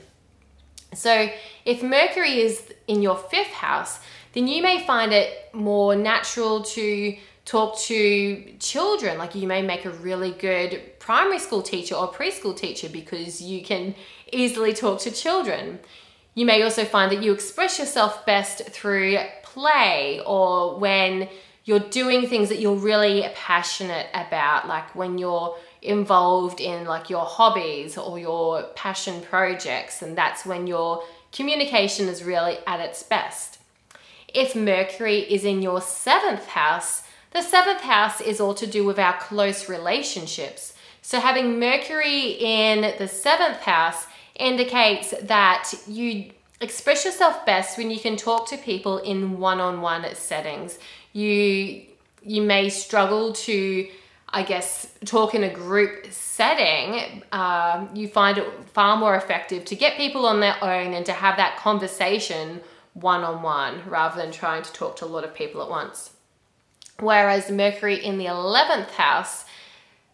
So, 0.93 1.29
if 1.65 1.83
Mercury 1.83 2.39
is 2.39 2.71
in 2.87 3.01
your 3.01 3.17
fifth 3.17 3.51
house, 3.51 3.99
then 4.33 4.47
you 4.47 4.61
may 4.61 4.85
find 4.85 5.11
it 5.11 5.49
more 5.53 5.95
natural 5.95 6.61
to 6.63 7.17
talk 7.47 7.79
to 7.79 8.43
children. 8.59 9.17
Like 9.17 9.33
you 9.33 9.47
may 9.47 9.61
make 9.61 9.85
a 9.85 9.89
really 9.89 10.31
good 10.31 10.99
primary 10.99 11.39
school 11.39 11.61
teacher 11.61 11.95
or 11.95 12.11
preschool 12.11 12.55
teacher 12.55 12.89
because 12.89 13.41
you 13.41 13.63
can 13.63 13.95
easily 14.31 14.73
talk 14.73 14.99
to 14.99 15.11
children. 15.11 15.79
You 16.35 16.45
may 16.45 16.61
also 16.61 16.83
find 16.83 17.09
that 17.11 17.23
you 17.23 17.31
express 17.31 17.79
yourself 17.79 18.25
best 18.25 18.67
through 18.69 19.17
play 19.43 20.21
or 20.25 20.77
when 20.77 21.29
you're 21.63 21.79
doing 21.79 22.27
things 22.27 22.49
that 22.49 22.59
you're 22.59 22.75
really 22.75 23.25
passionate 23.33 24.07
about, 24.13 24.67
like 24.67 24.93
when 24.93 25.17
you're 25.17 25.57
involved 25.81 26.59
in 26.59 26.85
like 26.85 27.09
your 27.09 27.25
hobbies 27.25 27.97
or 27.97 28.19
your 28.19 28.63
passion 28.75 29.21
projects, 29.21 30.01
and 30.01 30.17
that's 30.17 30.45
when 30.45 30.67
your 30.67 31.01
communication 31.31 32.07
is 32.07 32.23
really 32.23 32.57
at 32.67 32.81
its 32.81 33.03
best. 33.03 33.59
If 34.33 34.53
Mercury 34.53 35.19
is 35.19 35.45
in 35.45 35.61
your 35.61 35.81
seventh 35.81 36.45
house, 36.47 37.03
the 37.37 37.43
seventh 37.43 37.81
house 37.81 38.19
is 38.19 38.41
all 38.41 38.55
to 38.55 38.65
do 38.65 38.83
with 38.83 38.97
our 38.97 39.15
close 39.19 39.69
relationships. 39.69 40.73
So, 41.03 41.19
having 41.19 41.59
Mercury 41.59 42.31
in 42.31 42.95
the 42.97 43.07
seventh 43.07 43.59
house 43.59 44.07
indicates 44.35 45.13
that 45.21 45.71
you 45.87 46.31
express 46.59 47.05
yourself 47.05 47.45
best 47.45 47.77
when 47.77 47.91
you 47.91 47.99
can 47.99 48.17
talk 48.17 48.49
to 48.49 48.57
people 48.57 48.97
in 48.97 49.37
one-on-one 49.37 50.03
settings. 50.15 50.79
You 51.13 51.83
you 52.23 52.41
may 52.41 52.69
struggle 52.69 53.33
to, 53.33 53.87
I 54.29 54.41
guess, 54.41 54.91
talk 55.05 55.35
in 55.35 55.43
a 55.43 55.53
group 55.53 56.07
setting. 56.09 57.21
Uh, 57.31 57.87
you 57.93 58.07
find 58.07 58.39
it 58.39 58.47
far 58.73 58.97
more 58.97 59.15
effective 59.15 59.63
to 59.65 59.75
get 59.75 59.95
people 59.95 60.25
on 60.25 60.39
their 60.39 60.57
own 60.63 60.95
and 60.95 61.05
to 61.05 61.13
have 61.13 61.37
that 61.37 61.57
conversation 61.57 62.61
one-on-one 62.95 63.87
rather 63.87 64.19
than 64.19 64.31
trying 64.31 64.63
to 64.63 64.73
talk 64.73 64.95
to 64.97 65.05
a 65.05 65.11
lot 65.15 65.23
of 65.23 65.35
people 65.35 65.61
at 65.61 65.69
once. 65.69 66.16
Whereas 66.99 67.51
Mercury 67.51 68.03
in 68.03 68.17
the 68.17 68.25
11th 68.25 68.91
house, 68.91 69.45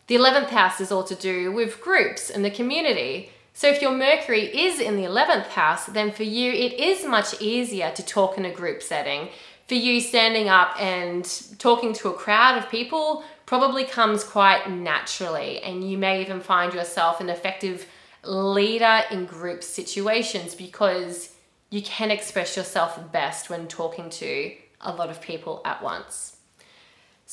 the 0.07 0.15
11th 0.15 0.49
house 0.49 0.81
is 0.81 0.91
all 0.91 1.05
to 1.05 1.15
do 1.15 1.51
with 1.51 1.81
groups 1.81 2.29
and 2.29 2.43
the 2.43 2.51
community. 2.51 3.29
So 3.53 3.69
if 3.69 3.81
your 3.81 3.91
Mercury 3.91 4.45
is 4.45 4.79
in 4.79 4.97
the 4.97 5.03
11th 5.03 5.47
house, 5.47 5.85
then 5.85 6.11
for 6.11 6.23
you 6.23 6.51
it 6.51 6.73
is 6.73 7.05
much 7.05 7.39
easier 7.41 7.91
to 7.91 8.05
talk 8.05 8.37
in 8.37 8.45
a 8.45 8.51
group 8.51 8.81
setting. 8.81 9.29
For 9.67 9.75
you, 9.75 10.01
standing 10.01 10.49
up 10.49 10.75
and 10.77 11.23
talking 11.57 11.93
to 11.93 12.09
a 12.09 12.13
crowd 12.13 12.57
of 12.57 12.69
people 12.69 13.23
probably 13.45 13.85
comes 13.85 14.23
quite 14.23 14.69
naturally, 14.69 15.61
and 15.61 15.89
you 15.89 15.97
may 15.97 16.21
even 16.21 16.41
find 16.41 16.73
yourself 16.73 17.21
an 17.21 17.29
effective 17.29 17.87
leader 18.25 19.03
in 19.09 19.25
group 19.25 19.63
situations 19.63 20.53
because 20.53 21.33
you 21.69 21.81
can 21.81 22.11
express 22.11 22.57
yourself 22.57 22.99
best 23.13 23.49
when 23.49 23.67
talking 23.67 24.09
to 24.09 24.53
a 24.81 24.93
lot 24.93 25.09
of 25.09 25.21
people 25.21 25.61
at 25.63 25.81
once. 25.81 26.32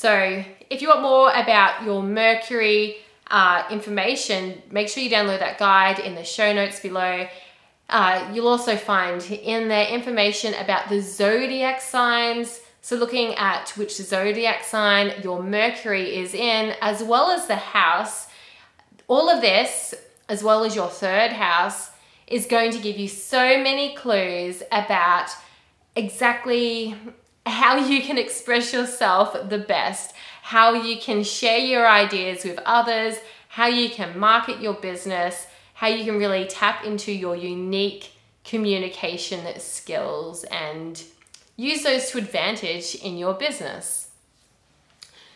So 0.00 0.42
if 0.71 0.80
you 0.80 0.88
want 0.88 1.02
more 1.02 1.30
about 1.30 1.83
your 1.85 2.02
Mercury 2.02 2.97
uh, 3.30 3.64
information, 3.71 4.62
make 4.71 4.88
sure 4.88 5.02
you 5.02 5.11
download 5.11 5.40
that 5.40 5.59
guide 5.59 5.99
in 5.99 6.14
the 6.14 6.25
show 6.25 6.54
notes 6.54 6.80
below. 6.80 7.28
Uh, 7.87 8.30
you'll 8.33 8.49
also 8.49 8.76
find 8.76 9.23
in 9.30 9.69
there 9.69 9.87
information 9.88 10.54
about 10.54 10.88
the 10.88 11.02
zodiac 11.02 11.83
signs. 11.83 12.62
So, 12.80 12.97
looking 12.97 13.35
at 13.35 13.76
which 13.76 13.95
zodiac 13.95 14.64
sign 14.64 15.12
your 15.23 15.42
Mercury 15.42 16.16
is 16.16 16.33
in, 16.33 16.75
as 16.80 17.02
well 17.02 17.30
as 17.30 17.47
the 17.47 17.57
house, 17.57 18.28
all 19.07 19.28
of 19.28 19.42
this, 19.42 19.95
as 20.30 20.42
well 20.42 20.64
as 20.64 20.75
your 20.75 20.88
third 20.88 21.33
house, 21.33 21.90
is 22.26 22.47
going 22.47 22.71
to 22.71 22.78
give 22.78 22.97
you 22.97 23.07
so 23.07 23.62
many 23.62 23.95
clues 23.95 24.62
about 24.73 25.28
exactly 25.95 26.97
how 27.47 27.76
you 27.76 28.02
can 28.02 28.18
express 28.18 28.73
yourself 28.73 29.37
the 29.49 29.59
best, 29.59 30.14
how 30.42 30.75
you 30.75 30.99
can 30.99 31.23
share 31.23 31.59
your 31.59 31.88
ideas 31.88 32.44
with 32.44 32.59
others, 32.66 33.16
how 33.49 33.66
you 33.66 33.90
can 33.90 34.18
market 34.18 34.61
your 34.61 34.75
business, 34.75 35.47
how 35.75 35.88
you 35.88 36.04
can 36.04 36.18
really 36.18 36.47
tap 36.47 36.85
into 36.85 37.12
your 37.12 37.37
unique 37.37 38.12
communication 38.44 39.47
skills 39.59 40.44
and 40.44 41.02
use 41.56 41.82
those 41.82 42.11
to 42.11 42.18
advantage 42.18 42.94
in 42.97 43.16
your 43.16 43.35
business. 43.35 44.09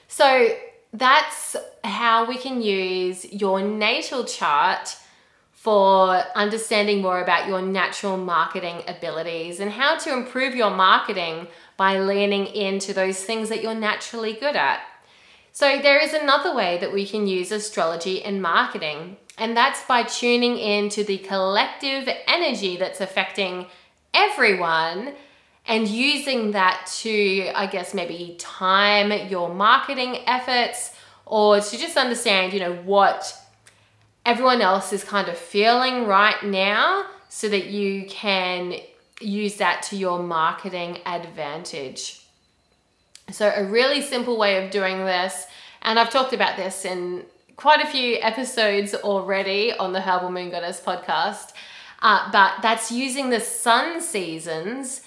So, 0.09 0.57
that's 0.93 1.57
how 1.83 2.25
we 2.25 2.39
can 2.39 2.63
use 2.63 3.25
your 3.33 3.61
natal 3.61 4.25
chart 4.25 4.97
for 5.53 6.23
understanding 6.37 7.01
more 7.03 7.23
about 7.23 7.49
your 7.49 7.63
natural 7.63 8.17
marketing 8.17 8.83
abilities 8.87 9.61
and 9.61 9.71
how 9.73 9.97
to 9.97 10.13
improve 10.13 10.55
your 10.55 10.71
marketing 10.71 11.49
by 11.77 11.99
leaning 11.99 12.47
into 12.47 12.93
those 12.93 13.23
things 13.23 13.49
that 13.49 13.63
you're 13.63 13.75
naturally 13.75 14.33
good 14.33 14.57
at. 14.57 14.81
So, 15.53 15.79
there 15.81 15.99
is 15.99 16.13
another 16.13 16.55
way 16.55 16.79
that 16.79 16.93
we 16.93 17.07
can 17.07 17.27
use 17.27 17.53
astrology 17.53 18.17
in 18.17 18.41
marketing, 18.41 19.17
and 19.39 19.57
that's 19.57 19.85
by 19.85 20.03
tuning 20.03 20.59
into 20.59 21.05
the 21.05 21.19
collective 21.19 22.09
energy 22.27 22.77
that's 22.77 23.01
affecting 23.01 23.67
everyone 24.13 25.15
and 25.67 25.89
using 25.89 26.51
that 26.53 26.91
to, 27.03 27.51
I 27.55 27.67
guess, 27.67 27.95
maybe 27.95 28.37
time 28.39 29.29
your 29.29 29.53
marketing 29.53 30.19
efforts 30.27 30.95
or 31.27 31.61
to 31.61 31.79
just 31.79 31.97
understand, 31.97 32.53
you 32.53 32.61
know, 32.61 32.75
what 32.75 33.35
everyone 34.27 34.61
else 34.61 34.93
is 34.93 35.05
kind 35.05 35.29
of 35.29 35.39
feeling 35.39 36.07
right 36.07 36.43
now 36.43 37.07
so 37.29 37.49
that 37.49 37.67
you 37.67 38.07
can 38.07 38.75
use 39.25 39.57
that 39.57 39.83
to 39.85 39.97
your 39.97 40.23
marketing 40.23 40.99
advantage. 41.07 42.21
So, 43.31 43.53
a 43.55 43.65
really 43.65 44.03
simple 44.03 44.37
way 44.37 44.65
of 44.65 44.71
doing 44.71 44.99
this, 44.99 45.47
and 45.83 45.99
I've 45.99 46.11
talked 46.11 46.33
about 46.33 46.57
this 46.57 46.85
in 46.85 47.25
quite 47.57 47.83
a 47.83 47.87
few 47.87 48.19
episodes 48.21 48.95
already 48.95 49.73
on 49.73 49.93
the 49.93 50.01
Herbal 50.01 50.31
Moon 50.31 50.51
Goddess 50.51 50.81
podcast, 50.81 51.53
uh, 52.03 52.31
but 52.31 52.55
that's 52.61 52.93
using 52.93 53.31
the 53.31 53.41
sun 53.41 54.01
seasons 54.03 55.03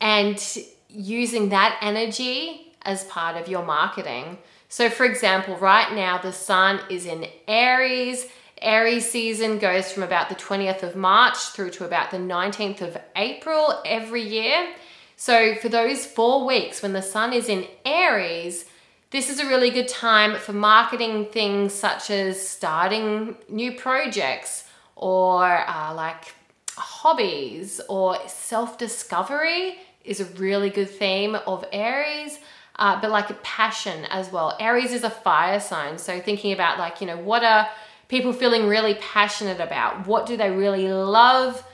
and 0.00 0.42
using 0.88 1.50
that 1.50 1.78
energy 1.80 2.74
as 2.82 3.04
part 3.04 3.36
of 3.36 3.48
your 3.48 3.64
marketing. 3.64 4.38
So, 4.68 4.90
for 4.90 5.04
example, 5.04 5.56
right 5.56 5.92
now 5.94 6.18
the 6.18 6.32
sun 6.32 6.80
is 6.90 7.06
in 7.06 7.26
Aries. 7.46 8.26
Aries 8.62 9.10
season 9.10 9.58
goes 9.58 9.90
from 9.90 10.02
about 10.02 10.28
the 10.28 10.34
20th 10.34 10.82
of 10.82 10.96
March 10.96 11.36
through 11.36 11.70
to 11.70 11.84
about 11.84 12.10
the 12.10 12.18
19th 12.18 12.80
of 12.80 12.96
April 13.16 13.82
every 13.84 14.22
year. 14.22 14.68
So, 15.16 15.54
for 15.56 15.68
those 15.68 16.06
four 16.06 16.46
weeks 16.46 16.82
when 16.82 16.92
the 16.92 17.02
sun 17.02 17.32
is 17.32 17.48
in 17.48 17.66
Aries, 17.84 18.64
this 19.10 19.28
is 19.28 19.40
a 19.40 19.46
really 19.46 19.70
good 19.70 19.88
time 19.88 20.38
for 20.38 20.52
marketing 20.52 21.26
things 21.26 21.74
such 21.74 22.10
as 22.10 22.40
starting 22.40 23.36
new 23.48 23.72
projects 23.72 24.64
or 24.96 25.68
uh, 25.68 25.92
like 25.94 26.34
hobbies 26.76 27.80
or 27.88 28.16
self 28.26 28.78
discovery 28.78 29.78
is 30.04 30.20
a 30.20 30.24
really 30.24 30.70
good 30.70 30.88
theme 30.88 31.36
of 31.46 31.64
Aries. 31.72 32.38
Uh, 32.76 32.98
but 33.00 33.10
like 33.10 33.28
a 33.28 33.34
passion 33.42 34.06
as 34.06 34.32
well. 34.32 34.56
Aries 34.58 34.92
is 34.92 35.04
a 35.04 35.10
fire 35.10 35.60
sign. 35.60 35.98
So 35.98 36.18
thinking 36.18 36.52
about 36.52 36.78
like, 36.78 37.02
you 37.02 37.06
know, 37.06 37.18
what 37.18 37.44
are 37.44 37.68
people 38.12 38.34
feeling 38.34 38.68
really 38.68 38.92
passionate 38.96 39.58
about? 39.58 40.06
What 40.06 40.26
do 40.26 40.36
they 40.36 40.50
really 40.50 40.86
love 40.92 41.64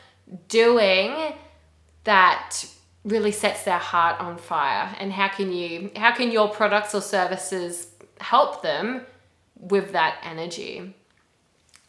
doing 0.47 1.35
that 2.05 2.65
really 3.03 3.33
sets 3.33 3.65
their 3.65 3.79
heart 3.79 4.21
on 4.21 4.39
fire? 4.39 4.95
And 5.01 5.13
how 5.13 5.27
can 5.27 5.53
you, 5.53 5.91
how 5.97 6.13
can 6.13 6.31
your 6.31 6.49
products 6.49 6.95
or 6.95 7.01
services 7.01 7.89
help 8.21 8.63
them 8.63 9.05
with 9.57 9.91
that 9.91 10.21
energy? 10.23 10.95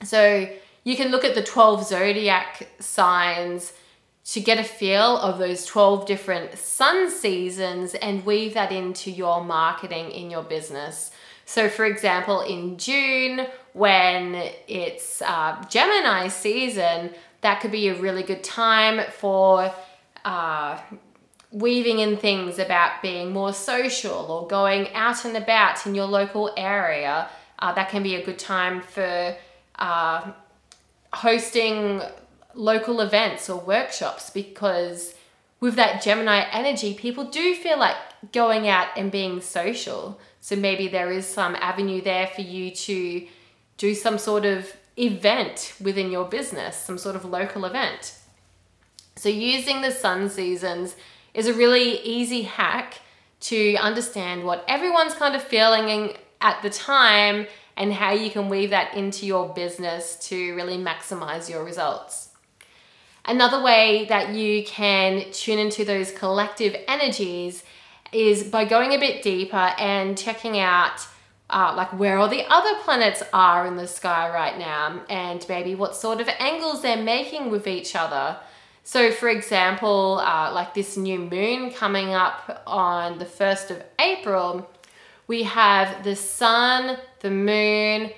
So 0.04 0.50
you 0.84 0.96
can 0.96 1.10
look 1.10 1.24
at 1.24 1.36
the 1.36 1.44
12 1.44 1.86
zodiac 1.86 2.70
signs 2.80 3.72
to 4.32 4.40
get 4.40 4.58
a 4.58 4.64
feel 4.64 5.18
of 5.18 5.38
those 5.38 5.64
12 5.66 6.08
different 6.08 6.58
sun 6.58 7.12
seasons 7.12 7.94
and 7.94 8.26
weave 8.26 8.56
that 8.56 8.72
into 8.72 9.12
your 9.12 9.44
marketing 9.44 10.10
in 10.10 10.32
your 10.32 10.44
business. 10.44 11.12
So, 11.50 11.68
for 11.68 11.86
example, 11.86 12.42
in 12.42 12.78
June, 12.78 13.48
when 13.74 14.36
it's 14.68 15.20
uh, 15.24 15.60
Gemini 15.68 16.28
season, 16.28 17.10
that 17.42 17.60
could 17.60 17.72
be 17.72 17.88
a 17.88 17.96
really 17.96 18.22
good 18.22 18.44
time 18.44 19.02
for 19.14 19.74
uh, 20.24 20.80
weaving 21.52 21.98
in 21.98 22.18
things 22.18 22.60
about 22.60 23.02
being 23.02 23.32
more 23.32 23.52
social 23.52 24.32
or 24.32 24.46
going 24.46 24.94
out 24.94 25.26
and 25.26 25.36
about 25.36 25.88
in 25.88 25.96
your 25.96 26.06
local 26.06 26.54
area. 26.56 27.28
Uh, 27.58 27.74
that 27.74 27.90
can 27.90 28.04
be 28.04 28.14
a 28.14 28.24
good 28.24 28.38
time 28.38 28.82
for 28.84 29.36
uh, 29.80 30.32
hosting 31.14 32.00
local 32.54 33.02
events 33.02 33.50
or 33.50 33.60
workshops 33.60 34.30
because 34.30 35.16
with 35.60 35.74
that 35.78 36.04
Gemini 36.04 36.46
energy, 36.52 36.94
people 36.94 37.24
do 37.24 37.56
feel 37.56 37.80
like 37.80 37.96
going 38.32 38.68
out 38.68 38.88
and 38.98 39.12
being 39.12 39.42
social. 39.42 40.20
So 40.42 40.56
maybe 40.56 40.88
there 40.88 41.12
is 41.12 41.26
some 41.26 41.56
avenue 41.56 42.02
there 42.02 42.28
for 42.28 42.42
you 42.42 42.72
to 42.72 43.28
do 43.78 43.96
some 43.96 44.18
sort 44.18 44.46
of 44.46 44.72
event 44.98 45.74
within 45.82 46.12
your 46.12 46.26
business, 46.26 46.76
some 46.78 46.98
sort 46.98 47.16
of 47.16 47.26
local 47.26 47.66
event. 47.66 48.16
So 49.16 49.30
using 49.30 49.82
the 49.82 49.92
sun 49.92 50.30
seasons 50.30 50.96
is 51.34 51.48
a 51.48 51.54
really 51.54 52.00
easy 52.02 52.44
hack 52.44 52.96
to 53.42 53.76
understand 53.76 54.44
what 54.44 54.66
everyone's 54.68 55.14
kind 55.14 55.36
of 55.36 55.44
feeling 55.44 56.14
at 56.42 56.62
the 56.62 56.70
time 56.70 57.48
and 57.78 57.94
how 57.94 58.12
you 58.12 58.30
can 58.30 58.50
weave 58.50 58.72
that 58.72 58.94
into 58.94 59.26
your 59.26 59.48
business 59.54 60.18
to 60.28 60.54
really 60.56 60.78
maximize 60.78 61.50
your 61.50 61.64
results. 61.64 62.30
Another 63.26 63.62
way 63.62 64.06
that 64.10 64.34
you 64.34 64.64
can 64.66 65.32
tune 65.32 65.60
into 65.60 65.86
those 65.86 66.12
collective 66.12 66.76
energies 66.88 67.64
is 68.12 68.44
by 68.44 68.66
going 68.66 68.94
a 68.94 68.98
bit 68.98 69.22
deeper 69.22 69.74
and 69.78 70.18
checking 70.18 70.60
out 70.60 71.06
uh, 71.50 71.74
like 71.76 71.92
where 71.98 72.18
all 72.18 72.28
the 72.28 72.46
other 72.50 72.76
planets 72.84 73.24
are 73.34 73.66
in 73.66 73.76
the 73.76 73.88
sky 73.88 74.30
right 74.30 74.58
now 74.58 75.02
and 75.10 75.46
maybe 75.50 75.76
what 75.76 75.96
sort 75.96 76.22
of 76.22 76.30
angles 76.40 76.82
they're 76.82 77.04
making 77.04 77.50
with 77.50 77.68
each 77.68 77.96
other. 77.96 78.38
So, 78.84 79.12
for 79.12 79.30
example, 79.30 80.20
uh, 80.20 80.52
like 80.54 80.74
this 80.74 80.98
new 80.98 81.20
moon 81.20 81.72
coming 81.72 82.14
up 82.14 82.64
on 82.66 83.20
the 83.20 83.26
1st 83.26 83.72
of 83.72 83.84
April, 84.00 84.70
we 85.28 85.44
have 85.44 86.04
the 86.04 86.16
sun, 86.16 86.98
the 87.20 87.30
moon, 87.30 88.12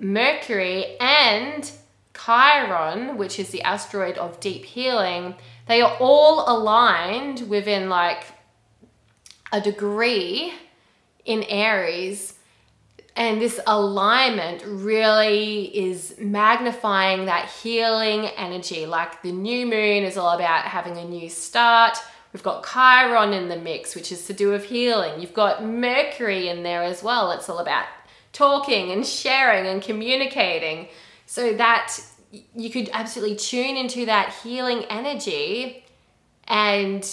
Mercury, 0.00 0.98
and 1.00 1.70
Chiron, 2.14 3.16
which 3.16 3.38
is 3.38 3.50
the 3.50 3.62
asteroid 3.62 4.18
of 4.18 4.40
deep 4.40 4.64
healing, 4.64 5.34
they 5.66 5.80
are 5.80 5.96
all 5.98 6.44
aligned 6.46 7.48
within 7.48 7.88
like 7.88 8.24
a 9.52 9.60
degree 9.60 10.52
in 11.24 11.42
Aries. 11.44 12.34
And 13.16 13.40
this 13.40 13.58
alignment 13.66 14.62
really 14.64 15.76
is 15.76 16.14
magnifying 16.18 17.24
that 17.24 17.48
healing 17.48 18.26
energy. 18.26 18.86
Like 18.86 19.22
the 19.22 19.32
new 19.32 19.66
moon 19.66 20.04
is 20.04 20.16
all 20.16 20.36
about 20.36 20.64
having 20.64 20.96
a 20.96 21.04
new 21.04 21.28
start. 21.28 21.98
We've 22.32 22.42
got 22.42 22.64
Chiron 22.64 23.32
in 23.32 23.48
the 23.48 23.56
mix, 23.56 23.94
which 23.94 24.12
is 24.12 24.26
to 24.26 24.32
do 24.32 24.50
with 24.50 24.66
healing. 24.66 25.20
You've 25.20 25.34
got 25.34 25.64
Mercury 25.64 26.48
in 26.48 26.62
there 26.62 26.82
as 26.82 27.02
well. 27.02 27.32
It's 27.32 27.48
all 27.48 27.58
about 27.58 27.86
talking 28.32 28.92
and 28.92 29.04
sharing 29.04 29.66
and 29.66 29.82
communicating. 29.82 30.88
So 31.26 31.54
that 31.54 31.98
you 32.54 32.70
could 32.70 32.88
absolutely 32.92 33.36
tune 33.36 33.76
into 33.76 34.06
that 34.06 34.32
healing 34.42 34.84
energy 34.84 35.84
and 36.46 37.04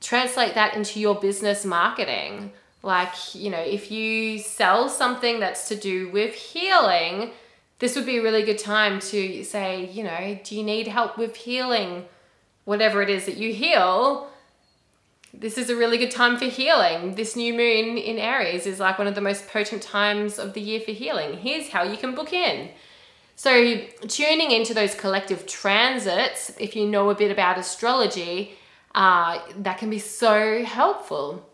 translate 0.00 0.54
that 0.54 0.74
into 0.74 1.00
your 1.00 1.14
business 1.14 1.64
marketing. 1.64 2.52
Like, 2.82 3.34
you 3.34 3.50
know, 3.50 3.60
if 3.60 3.90
you 3.90 4.38
sell 4.38 4.88
something 4.88 5.40
that's 5.40 5.68
to 5.68 5.76
do 5.76 6.08
with 6.10 6.34
healing, 6.34 7.30
this 7.78 7.94
would 7.96 8.06
be 8.06 8.18
a 8.18 8.22
really 8.22 8.42
good 8.42 8.58
time 8.58 9.00
to 9.00 9.44
say, 9.44 9.90
you 9.90 10.02
know, 10.02 10.38
do 10.42 10.56
you 10.56 10.62
need 10.62 10.86
help 10.86 11.18
with 11.18 11.36
healing 11.36 12.04
whatever 12.64 13.02
it 13.02 13.10
is 13.10 13.26
that 13.26 13.36
you 13.36 13.52
heal? 13.52 14.30
This 15.32 15.58
is 15.58 15.70
a 15.70 15.76
really 15.76 15.98
good 15.98 16.10
time 16.10 16.38
for 16.38 16.46
healing. 16.46 17.14
This 17.14 17.36
new 17.36 17.52
moon 17.52 17.96
in 17.96 18.18
Aries 18.18 18.66
is 18.66 18.80
like 18.80 18.98
one 18.98 19.06
of 19.06 19.14
the 19.14 19.20
most 19.20 19.48
potent 19.48 19.82
times 19.82 20.38
of 20.38 20.54
the 20.54 20.60
year 20.60 20.80
for 20.80 20.90
healing. 20.90 21.38
Here's 21.38 21.68
how 21.68 21.82
you 21.82 21.96
can 21.96 22.14
book 22.14 22.32
in. 22.32 22.70
So, 23.36 23.80
tuning 24.06 24.50
into 24.50 24.74
those 24.74 24.94
collective 24.94 25.46
transits, 25.46 26.52
if 26.58 26.76
you 26.76 26.86
know 26.86 27.08
a 27.08 27.14
bit 27.14 27.30
about 27.30 27.56
astrology, 27.56 28.54
uh, 28.94 29.40
that 29.58 29.78
can 29.78 29.90
be 29.90 29.98
so 29.98 30.64
helpful. 30.64 31.46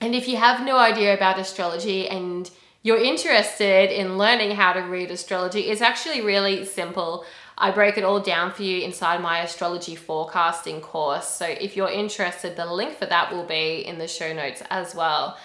And 0.00 0.14
if 0.14 0.28
you 0.28 0.36
have 0.36 0.64
no 0.64 0.76
idea 0.76 1.14
about 1.14 1.38
astrology 1.38 2.08
and 2.08 2.50
you're 2.82 3.02
interested 3.02 3.90
in 3.90 4.16
learning 4.16 4.52
how 4.52 4.72
to 4.72 4.80
read 4.80 5.10
astrology, 5.10 5.60
it's 5.62 5.82
actually 5.82 6.22
really 6.22 6.64
simple. 6.64 7.24
I 7.58 7.70
break 7.70 7.98
it 7.98 8.04
all 8.04 8.20
down 8.20 8.52
for 8.52 8.62
you 8.62 8.80
inside 8.80 9.20
my 9.20 9.40
astrology 9.40 9.94
forecasting 9.94 10.80
course. 10.80 11.28
So 11.28 11.44
if 11.44 11.76
you're 11.76 11.90
interested, 11.90 12.56
the 12.56 12.64
link 12.64 12.96
for 12.96 13.04
that 13.06 13.30
will 13.30 13.44
be 13.44 13.86
in 13.86 13.98
the 13.98 14.08
show 14.08 14.32
notes 14.32 14.62
as 14.70 14.94
well. 14.94 15.36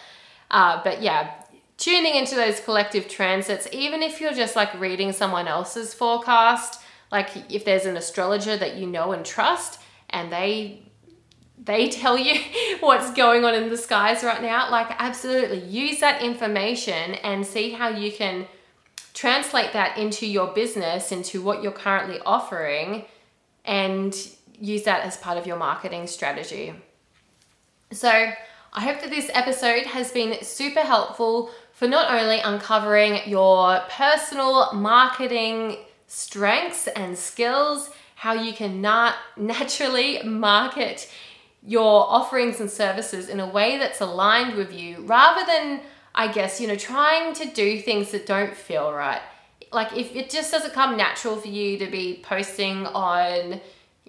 Uh, 0.50 0.82
but 0.82 1.02
yeah, 1.02 1.34
tuning 1.78 2.16
into 2.16 2.36
those 2.36 2.62
collective 2.62 3.10
transits, 3.10 3.68
even 3.74 4.02
if 4.02 4.22
you're 4.22 4.34
just 4.34 4.56
like 4.56 4.80
reading 4.80 5.12
someone 5.12 5.50
else's 5.50 5.94
forecast, 5.94 6.82
like 7.12 7.30
if 7.52 7.66
there's 7.66 7.86
an 7.86 7.98
astrologer 7.98 8.56
that 8.56 8.76
you 8.76 8.88
know 8.88 9.12
and 9.12 9.26
trust 9.26 9.82
and 10.10 10.32
they 10.32 10.85
they 11.66 11.90
tell 11.90 12.18
you 12.18 12.40
what's 12.80 13.12
going 13.14 13.44
on 13.44 13.56
in 13.56 13.70
the 13.70 13.78
skies 13.78 14.24
right 14.24 14.42
now. 14.42 14.70
Like, 14.72 14.88
absolutely 15.00 15.60
use 15.60 16.00
that 16.00 16.22
information 16.22 17.16
and 17.16 17.46
see 17.46 17.72
how 17.72 17.90
you 17.90 18.12
can 18.12 18.48
translate 19.14 19.74
that 19.74 19.98
into 19.98 20.26
your 20.26 20.48
business, 20.54 21.12
into 21.12 21.42
what 21.42 21.64
you're 21.64 21.72
currently 21.72 22.20
offering, 22.26 23.06
and 23.64 24.16
use 24.60 24.84
that 24.84 25.06
as 25.06 25.18
part 25.18 25.38
of 25.38 25.48
your 25.48 25.58
marketing 25.58 26.08
strategy. 26.08 26.74
So, 27.92 28.32
I 28.78 28.82
hope 28.82 29.00
that 29.02 29.10
this 29.10 29.32
episode 29.34 29.86
has 29.86 30.12
been 30.12 30.44
super 30.44 30.82
helpful 30.82 31.50
for 31.72 31.88
not 31.88 32.12
only 32.12 32.40
uncovering 32.40 33.20
your 33.26 33.82
personal 33.90 34.74
marketing 34.74 35.78
strengths 36.08 36.88
and 36.88 37.18
skills, 37.18 37.90
how 38.16 38.34
you 38.34 38.54
can 38.54 38.82
not 38.82 39.16
naturally 39.38 40.22
market 40.24 41.10
your 41.66 42.06
offerings 42.08 42.60
and 42.60 42.70
services 42.70 43.28
in 43.28 43.40
a 43.40 43.48
way 43.48 43.78
that's 43.78 44.00
aligned 44.00 44.56
with 44.56 44.72
you 44.72 45.02
rather 45.02 45.46
than, 45.46 45.82
I 46.14 46.32
guess, 46.32 46.62
you 46.62 46.68
know, 46.68 46.76
trying 46.76 47.34
to 47.36 47.46
do 47.46 47.80
things 47.82 48.12
that 48.12 48.26
don't 48.26 48.56
feel 48.56 48.94
right. 48.94 49.22
Like 49.72 49.98
if 49.98 50.16
it 50.16 50.30
just 50.30 50.52
doesn't 50.52 50.74
come 50.74 50.96
natural 50.96 51.38
for 51.38 51.48
you 51.48 51.78
to 51.80 51.88
be 51.88 52.22
posting 52.24 52.86
on 52.88 53.60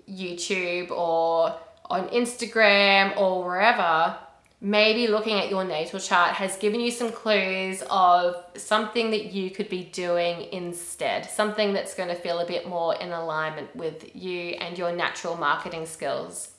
YouTube 0.09 0.90
or 0.90 1.57
on 1.87 2.09
Instagram 2.09 3.16
or 3.16 3.42
wherever, 3.42 4.16
maybe 4.61 5.07
looking 5.07 5.38
at 5.38 5.49
your 5.49 5.64
natal 5.64 6.01
chart 6.01 6.33
has 6.33 6.57
given 6.57 6.81
you 6.81 6.90
some 6.90 7.11
clues 7.11 7.83
of 7.90 8.37
something 8.57 9.11
that 9.11 9.33
you 9.33 9.51
could 9.51 9.69
be 9.69 9.85
doing 9.85 10.49
instead, 10.53 11.25
something 11.25 11.73
that's 11.73 11.95
going 11.95 12.09
to 12.09 12.14
feel 12.14 12.38
a 12.38 12.47
bit 12.47 12.69
more 12.69 12.95
in 12.97 13.12
alignment 13.12 13.75
with 13.75 14.14
you 14.14 14.51
and 14.61 14.77
your 14.77 14.92
natural 14.92 15.37
marketing 15.37 15.87
skills. 15.87 16.56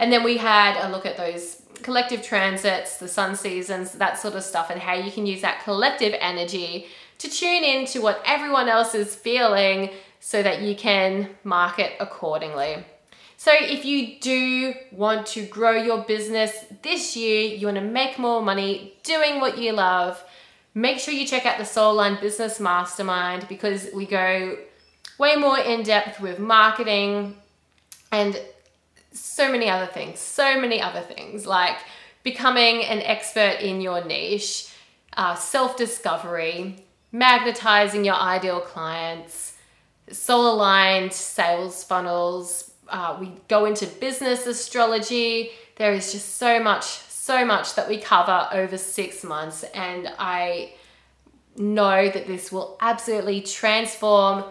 And 0.00 0.10
then 0.10 0.24
we 0.24 0.38
had 0.38 0.82
a 0.82 0.90
look 0.90 1.04
at 1.04 1.18
those 1.18 1.60
collective 1.82 2.22
transits, 2.22 2.96
the 2.96 3.06
sun 3.06 3.36
seasons, 3.36 3.92
that 3.92 4.18
sort 4.18 4.34
of 4.34 4.42
stuff, 4.42 4.70
and 4.70 4.80
how 4.80 4.94
you 4.94 5.12
can 5.12 5.26
use 5.26 5.42
that 5.42 5.62
collective 5.62 6.14
energy 6.18 6.86
to 7.18 7.28
tune 7.28 7.62
in 7.62 7.86
to 7.88 8.00
what 8.00 8.22
everyone 8.24 8.66
else 8.66 8.94
is 8.94 9.14
feeling 9.14 9.90
so 10.18 10.42
that 10.42 10.62
you 10.62 10.74
can 10.74 11.28
market 11.44 11.92
accordingly. 12.00 12.82
So, 13.36 13.52
if 13.54 13.84
you 13.84 14.18
do 14.20 14.74
want 14.90 15.26
to 15.28 15.44
grow 15.44 15.72
your 15.72 16.02
business 16.04 16.64
this 16.82 17.14
year, 17.14 17.54
you 17.54 17.66
want 17.66 17.78
to 17.78 17.84
make 17.84 18.18
more 18.18 18.40
money 18.40 18.94
doing 19.02 19.38
what 19.38 19.58
you 19.58 19.72
love, 19.72 20.22
make 20.74 20.98
sure 20.98 21.12
you 21.12 21.26
check 21.26 21.44
out 21.44 21.58
the 21.58 21.66
Soul 21.66 21.92
Aligned 21.92 22.20
Business 22.20 22.58
Mastermind 22.58 23.46
because 23.48 23.88
we 23.94 24.06
go 24.06 24.56
way 25.18 25.36
more 25.36 25.58
in 25.58 25.82
depth 25.82 26.20
with 26.20 26.38
marketing 26.38 27.36
and 28.12 28.40
so 29.12 29.50
many 29.50 29.68
other 29.68 29.86
things, 29.86 30.18
so 30.18 30.60
many 30.60 30.80
other 30.80 31.00
things 31.00 31.46
like 31.46 31.76
becoming 32.22 32.84
an 32.84 33.00
expert 33.00 33.58
in 33.60 33.80
your 33.80 34.04
niche, 34.04 34.72
uh, 35.16 35.34
self 35.34 35.76
discovery, 35.76 36.84
magnetizing 37.12 38.04
your 38.04 38.14
ideal 38.14 38.60
clients, 38.60 39.56
soul 40.10 40.54
aligned 40.54 41.12
sales 41.12 41.82
funnels. 41.84 42.72
Uh, 42.88 43.16
we 43.20 43.32
go 43.48 43.66
into 43.66 43.86
business 43.86 44.46
astrology. 44.46 45.50
There 45.76 45.92
is 45.92 46.12
just 46.12 46.36
so 46.36 46.60
much, 46.60 46.84
so 46.84 47.44
much 47.44 47.74
that 47.74 47.88
we 47.88 47.98
cover 47.98 48.48
over 48.52 48.76
six 48.76 49.24
months, 49.24 49.64
and 49.74 50.12
I 50.18 50.74
know 51.56 52.08
that 52.08 52.26
this 52.26 52.52
will 52.52 52.76
absolutely 52.80 53.40
transform 53.40 54.44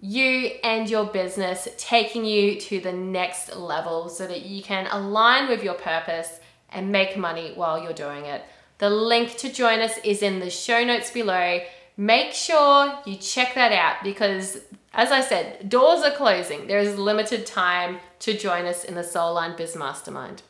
you 0.00 0.52
and 0.62 0.88
your 0.88 1.06
business, 1.06 1.68
taking 1.78 2.24
you 2.24 2.60
to 2.60 2.80
the 2.80 2.92
next 2.92 3.56
level 3.56 4.08
so 4.08 4.26
that 4.26 4.42
you 4.42 4.62
can 4.62 4.86
align 4.90 5.48
with 5.48 5.62
your 5.62 5.74
purpose 5.74 6.40
and 6.70 6.92
make 6.92 7.16
money 7.16 7.52
while 7.54 7.82
you're 7.82 7.92
doing 7.92 8.26
it. 8.26 8.42
The 8.78 8.90
link 8.90 9.36
to 9.38 9.52
join 9.52 9.80
us 9.80 9.98
is 10.04 10.22
in 10.22 10.40
the 10.40 10.50
show 10.50 10.84
notes 10.84 11.10
below. 11.10 11.60
Make 11.96 12.32
sure 12.32 12.98
you 13.06 13.16
check 13.16 13.54
that 13.54 13.72
out 13.72 14.04
because, 14.04 14.58
as 14.92 15.10
I 15.10 15.22
said, 15.22 15.70
doors 15.70 16.02
are 16.02 16.10
closing. 16.10 16.66
There 16.66 16.78
is 16.78 16.98
limited 16.98 17.46
time 17.46 18.00
to 18.20 18.36
join 18.36 18.66
us 18.66 18.84
in 18.84 18.94
the 18.94 19.04
Soul 19.04 19.32
Aligned 19.32 19.56
Biz 19.56 19.76
Mastermind. 19.76 20.42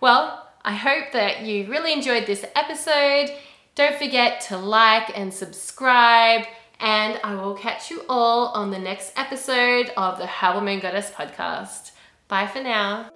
Well, 0.00 0.48
I 0.64 0.74
hope 0.74 1.12
that 1.12 1.42
you 1.42 1.70
really 1.70 1.92
enjoyed 1.92 2.26
this 2.26 2.46
episode. 2.56 3.30
Don't 3.74 3.96
forget 3.96 4.40
to 4.42 4.56
like 4.56 5.16
and 5.16 5.32
subscribe 5.32 6.46
and 6.80 7.20
I 7.22 7.34
will 7.34 7.54
catch 7.54 7.90
you 7.90 8.02
all 8.08 8.48
on 8.48 8.70
the 8.70 8.78
next 8.78 9.12
episode 9.16 9.92
of 9.96 10.18
the 10.18 10.26
Herbal 10.26 10.62
Moon 10.62 10.80
Goddess 10.80 11.10
podcast. 11.10 11.92
Bye 12.28 12.46
for 12.46 12.62
now. 12.62 13.10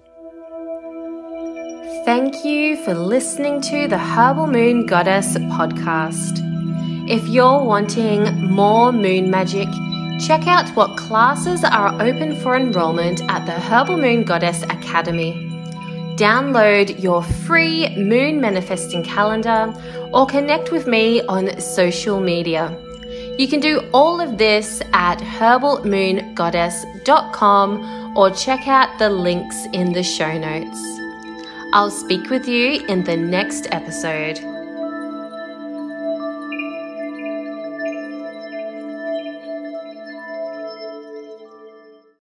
Thank 2.05 2.45
you 2.45 2.77
for 2.83 2.93
listening 2.93 3.61
to 3.61 3.87
the 3.87 3.97
Herbal 3.97 4.47
Moon 4.47 4.85
Goddess 4.85 5.35
podcast. 5.35 6.39
If 7.09 7.27
you're 7.27 7.63
wanting 7.63 8.51
more 8.51 8.91
moon 8.91 9.31
magic, 9.31 9.67
check 10.19 10.47
out 10.47 10.69
what 10.75 10.97
classes 10.97 11.63
are 11.63 11.93
open 12.01 12.39
for 12.41 12.55
enrollment 12.55 13.21
at 13.29 13.45
the 13.45 13.53
Herbal 13.53 13.97
Moon 13.97 14.23
Goddess 14.23 14.61
Academy. 14.63 15.33
Download 16.15 17.01
your 17.01 17.23
free 17.23 17.89
moon 17.97 18.39
manifesting 18.39 19.03
calendar 19.03 19.73
or 20.13 20.25
connect 20.25 20.71
with 20.71 20.87
me 20.87 21.21
on 21.23 21.59
social 21.59 22.19
media. 22.21 22.84
You 23.37 23.49
can 23.49 23.59
do 23.59 23.81
all 23.93 24.21
of 24.21 24.37
this 24.37 24.81
at 24.93 25.19
herbalmoongoddess.com 25.19 28.17
or 28.17 28.31
check 28.31 28.65
out 28.67 28.97
the 28.97 29.09
links 29.09 29.65
in 29.73 29.91
the 29.91 30.03
show 30.03 30.37
notes. 30.37 30.81
I'll 31.73 31.91
speak 31.91 32.29
with 32.29 32.47
you 32.47 32.85
in 32.87 33.03
the 33.03 33.17
next 33.17 33.67
episode. 33.71 34.54